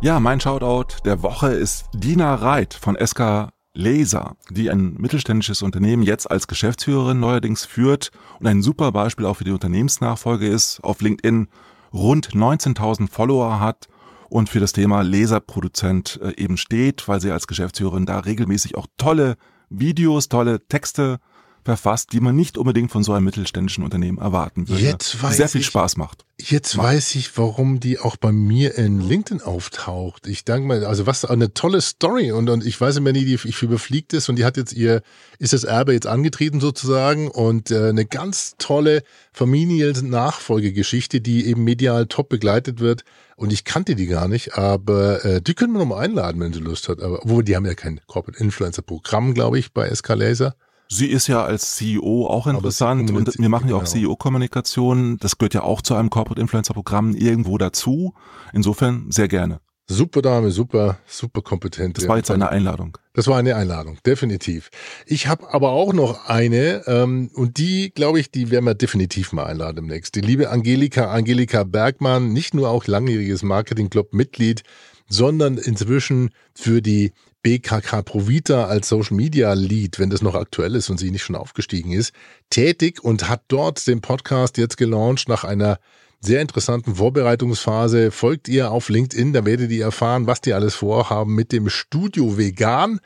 Ja, 0.02 0.20
mein 0.20 0.42
Shoutout 0.42 0.98
der 1.06 1.24
Woche 1.24 1.54
ist 1.54 1.86
Dina 1.94 2.36
Reit 2.36 2.74
von 2.74 2.98
SK 3.02 3.54
Laser, 3.74 4.36
die 4.50 4.70
ein 4.70 4.96
mittelständisches 4.96 5.62
Unternehmen 5.62 6.04
jetzt 6.04 6.30
als 6.30 6.48
Geschäftsführerin 6.48 7.22
neuerdings 7.22 7.64
führt 7.64 8.12
und 8.42 8.48
ein 8.48 8.62
super 8.62 8.92
Beispiel 8.92 9.28
auch 9.28 9.36
für 9.36 9.46
die 9.46 9.52
Unternehmensnachfolge 9.52 10.48
ist, 10.48 10.84
auf 10.84 11.00
LinkedIn 11.00 11.48
rund 11.94 12.32
19.000 12.32 13.10
Follower 13.10 13.62
hat 13.62 13.88
und 14.32 14.48
für 14.48 14.62
das 14.62 14.72
Thema 14.72 15.02
Laserproduzent 15.02 16.20
äh, 16.24 16.42
eben 16.42 16.56
steht, 16.56 17.08
weil 17.10 17.20
sie 17.20 17.32
als 17.32 17.48
Geschäftsführerin 17.48 18.06
da 18.06 18.20
regelmäßig 18.20 18.76
auch 18.76 18.88
tolle 18.98 19.36
Videos, 19.70 20.30
tolle 20.30 20.66
Texte 20.68 21.20
verfasst, 21.64 22.14
die 22.14 22.20
man 22.20 22.36
nicht 22.36 22.58
unbedingt 22.58 22.92
von 22.92 23.04
so 23.04 23.14
einem 23.14 23.26
mittelständischen 23.26 23.84
Unternehmen 23.84 24.18
erwarten 24.18 24.68
würde. 24.68 24.82
Jetzt 24.82 25.22
weiß 25.22 25.38
sehr 25.38 25.50
viel 25.50 25.62
ich, 25.62 25.68
Spaß 25.68 25.98
macht. 25.98 26.26
Jetzt 26.40 26.76
weiß 26.76 27.16
ich, 27.16 27.38
warum 27.38 27.80
die 27.80 28.00
auch 28.00 28.18
bei 28.18 28.32
mir 28.32 28.78
in 28.78 29.00
LinkedIn 29.00 29.42
auftaucht. 29.42 30.26
Ich 30.28 30.44
danke 30.44 30.68
mal, 30.68 30.86
also 30.86 31.06
was 31.06 31.24
eine 31.26 31.54
tolle 31.54 31.82
Story 31.82 32.32
und, 32.32 32.50
und 32.50 32.66
ich 32.66 32.80
weiß 32.80 32.98
immer 32.98 33.12
nie, 33.12 33.26
die, 33.26 33.36
ich 33.36 33.62
überfliegt 33.62 34.14
ist 34.14 34.28
und 34.30 34.38
die 34.38 34.46
hat 34.46 34.58
jetzt 34.58 34.74
ihr, 34.74 35.04
ist 35.38 35.54
das 35.54 35.64
Erbe 35.64 35.94
jetzt 35.94 36.08
angetreten 36.08 36.60
sozusagen 36.60 37.30
und 37.30 37.70
äh, 37.70 37.90
eine 37.90 38.06
ganz 38.06 38.56
tolle 38.58 39.04
Familien-Nachfolgegeschichte, 39.34 41.22
die 41.22 41.46
eben 41.46 41.64
medial 41.64 42.08
top 42.08 42.30
begleitet 42.30 42.80
wird. 42.80 43.04
Und 43.36 43.52
ich 43.52 43.64
kannte 43.64 43.96
die 43.96 44.08
gar 44.08 44.28
nicht, 44.28 44.56
aber 44.56 45.24
äh, 45.26 45.42
die 45.42 45.54
können 45.54 45.74
wir 45.74 45.80
nochmal 45.80 46.06
einladen, 46.06 46.40
wenn 46.42 46.54
sie 46.54 46.60
Lust 46.60 46.90
hat. 46.90 47.02
Aber 47.02 47.20
wo 47.24 47.42
die 47.42 47.56
haben 47.56 47.66
ja 47.66 47.74
kein 47.74 48.00
Corporate 48.08 48.40
Influencer 48.40 48.82
Programm, 48.84 49.34
glaube 49.34 49.58
ich, 49.58 49.74
bei 49.74 49.94
SK 49.94 50.10
Laser. 50.10 50.56
Sie 50.94 51.08
ist 51.08 51.28
ja 51.28 51.42
als 51.42 51.78
CEO 51.78 52.28
auch 52.28 52.48
interessant 52.48 53.12
und 53.12 53.40
wir 53.40 53.48
machen 53.48 53.70
ja 53.70 53.76
auch 53.76 53.86
genau. 53.86 54.10
CEO-Kommunikation. 54.10 55.16
Das 55.20 55.38
gehört 55.38 55.54
ja 55.54 55.64
auch 55.64 55.82
zu 55.82 55.96
einem 55.96 56.10
Corporate 56.10 56.42
Influencer 56.42 56.74
Programm 56.74 57.16
irgendwo 57.16 57.58
dazu. 57.58 58.14
Insofern 58.52 59.10
sehr 59.10 59.30
gerne. 59.30 59.62
Super 59.88 60.22
Dame, 60.22 60.52
super, 60.52 60.98
super 61.08 61.42
kompetent. 61.42 61.98
Das 61.98 62.10
war 62.10 62.18
jetzt 62.18 62.30
eine 62.30 62.50
Einladung. 62.50 62.98
Das 63.14 63.28
war 63.28 63.38
eine 63.38 63.56
Einladung, 63.56 64.00
definitiv. 64.06 64.70
Ich 65.06 65.28
habe 65.28 65.54
aber 65.54 65.70
auch 65.70 65.94
noch 65.94 66.26
eine 66.28 66.86
ähm, 66.88 67.32
und 67.36 67.58
die, 67.58 67.94
glaube 67.94 68.20
ich, 68.20 68.30
die 68.30 68.52
werden 68.52 68.66
wir 68.66 68.76
definitiv 68.76 69.32
mal 69.32 69.46
einladen 69.46 69.78
demnächst. 69.78 70.16
Die 70.16 70.22
liebe 70.22 70.50
Angelika, 70.50 71.10
Angelika 71.10 71.64
Bergmann, 71.64 72.34
nicht 72.34 72.54
nur 72.54 72.70
auch 72.70 72.86
langjähriges 72.86 73.44
Marketing-Club-Mitglied, 73.44 74.64
sondern 75.08 75.58
inzwischen 75.58 76.32
für 76.54 76.82
die 76.82 77.14
BKK 77.44 78.04
Provita 78.04 78.66
als 78.66 78.90
Social 78.90 79.16
Media 79.16 79.54
Lead, 79.54 80.00
wenn 80.00 80.10
das 80.10 80.22
noch 80.22 80.36
aktuell 80.36 80.76
ist 80.76 80.90
und 80.90 81.00
sie 81.00 81.12
nicht 81.12 81.24
schon 81.24 81.36
aufgestiegen 81.36 81.92
ist, 81.92 82.14
tätig 82.50 83.04
und 83.04 83.30
hat 83.30 83.44
dort 83.48 83.86
den 83.88 84.02
Podcast 84.02 84.58
jetzt 84.58 84.78
gelauncht 84.78 85.28
nach 85.28 85.44
einer 85.44 85.80
sehr 86.20 86.42
interessanten 86.42 86.96
Vorbereitungsphase. 86.96 88.12
Folgt 88.12 88.48
ihr 88.48 88.72
auf 88.72 88.90
LinkedIn, 88.90 89.34
da 89.34 89.44
werdet 89.46 89.72
ihr 89.72 89.86
erfahren, 89.86 90.28
was 90.28 90.42
die 90.42 90.54
alles 90.54 90.76
vorhaben 90.76 91.34
mit 91.34 91.52
dem 91.52 91.70
Studio 91.70 92.38
Vegan. 92.38 93.00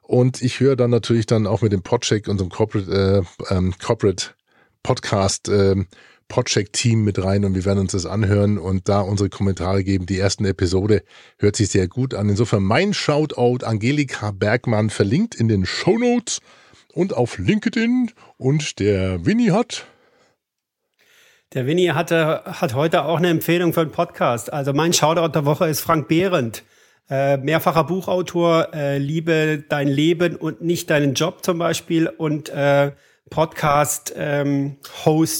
Und 0.00 0.42
ich 0.42 0.60
höre 0.60 0.76
dann 0.76 0.90
natürlich 0.90 1.26
dann 1.26 1.46
auch 1.46 1.60
mit 1.60 1.72
dem 1.72 1.82
Podcheck, 1.82 2.28
unserem 2.28 2.50
Corporate, 2.50 3.24
äh, 3.48 3.54
ähm, 3.54 3.74
Corporate 3.78 4.30
Podcast, 4.82 5.48
äh, 5.48 5.76
Podcheck-Team 6.32 7.04
mit 7.04 7.22
rein 7.22 7.44
und 7.44 7.54
wir 7.54 7.66
werden 7.66 7.80
uns 7.80 7.92
das 7.92 8.06
anhören 8.06 8.56
und 8.56 8.88
da 8.88 9.02
unsere 9.02 9.28
Kommentare 9.28 9.84
geben. 9.84 10.06
Die 10.06 10.18
ersten 10.18 10.46
Episode 10.46 11.02
hört 11.38 11.56
sich 11.56 11.68
sehr 11.68 11.88
gut 11.88 12.14
an. 12.14 12.30
Insofern 12.30 12.62
mein 12.62 12.94
Shoutout 12.94 13.66
Angelika 13.66 14.30
Bergmann 14.30 14.88
verlinkt 14.88 15.34
in 15.34 15.48
den 15.48 15.66
Show 15.66 15.98
Notes 15.98 16.40
und 16.94 17.12
auf 17.14 17.36
LinkedIn 17.36 18.12
und 18.38 18.80
der 18.80 19.26
Winnie 19.26 19.50
hat 19.50 19.84
der 21.52 21.66
Winnie 21.66 21.90
hatte, 21.90 22.44
hat 22.46 22.72
heute 22.72 23.04
auch 23.04 23.18
eine 23.18 23.28
Empfehlung 23.28 23.74
für 23.74 23.82
einen 23.82 23.92
Podcast. 23.92 24.50
Also 24.50 24.72
mein 24.72 24.94
Shoutout 24.94 25.34
der 25.34 25.44
Woche 25.44 25.68
ist 25.68 25.82
Frank 25.82 26.08
Behrendt. 26.08 26.62
Äh, 27.10 27.36
mehrfacher 27.36 27.84
Buchautor, 27.84 28.72
äh, 28.72 28.96
Liebe 28.96 29.62
dein 29.68 29.88
Leben 29.88 30.36
und 30.36 30.62
nicht 30.62 30.88
deinen 30.88 31.12
Job 31.12 31.44
zum 31.44 31.58
Beispiel 31.58 32.06
und 32.08 32.48
äh, 32.48 32.92
Podcast-Host 33.32 34.14
ähm, 34.16 34.76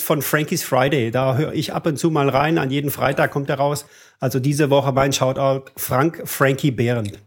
von 0.07 0.23
Frankie's 0.23 0.63
Friday. 0.65 1.11
Da 1.11 1.37
höre 1.37 1.53
ich 1.53 1.75
ab 1.75 1.87
und 1.87 1.99
zu 1.99 2.11
mal 2.11 2.31
rein. 2.31 2.57
An 2.57 2.71
jeden 2.71 2.91
Freitag 2.91 3.31
kommt 3.31 3.51
er 3.51 3.57
raus. 3.57 3.85
Also 4.19 4.41
diese 4.41 4.71
Woche 4.71 4.93
mein 4.93 5.13
Shoutout 5.13 5.71
Frank 5.77 6.23
Frankie 6.25 6.71
Behrendt. 6.71 7.19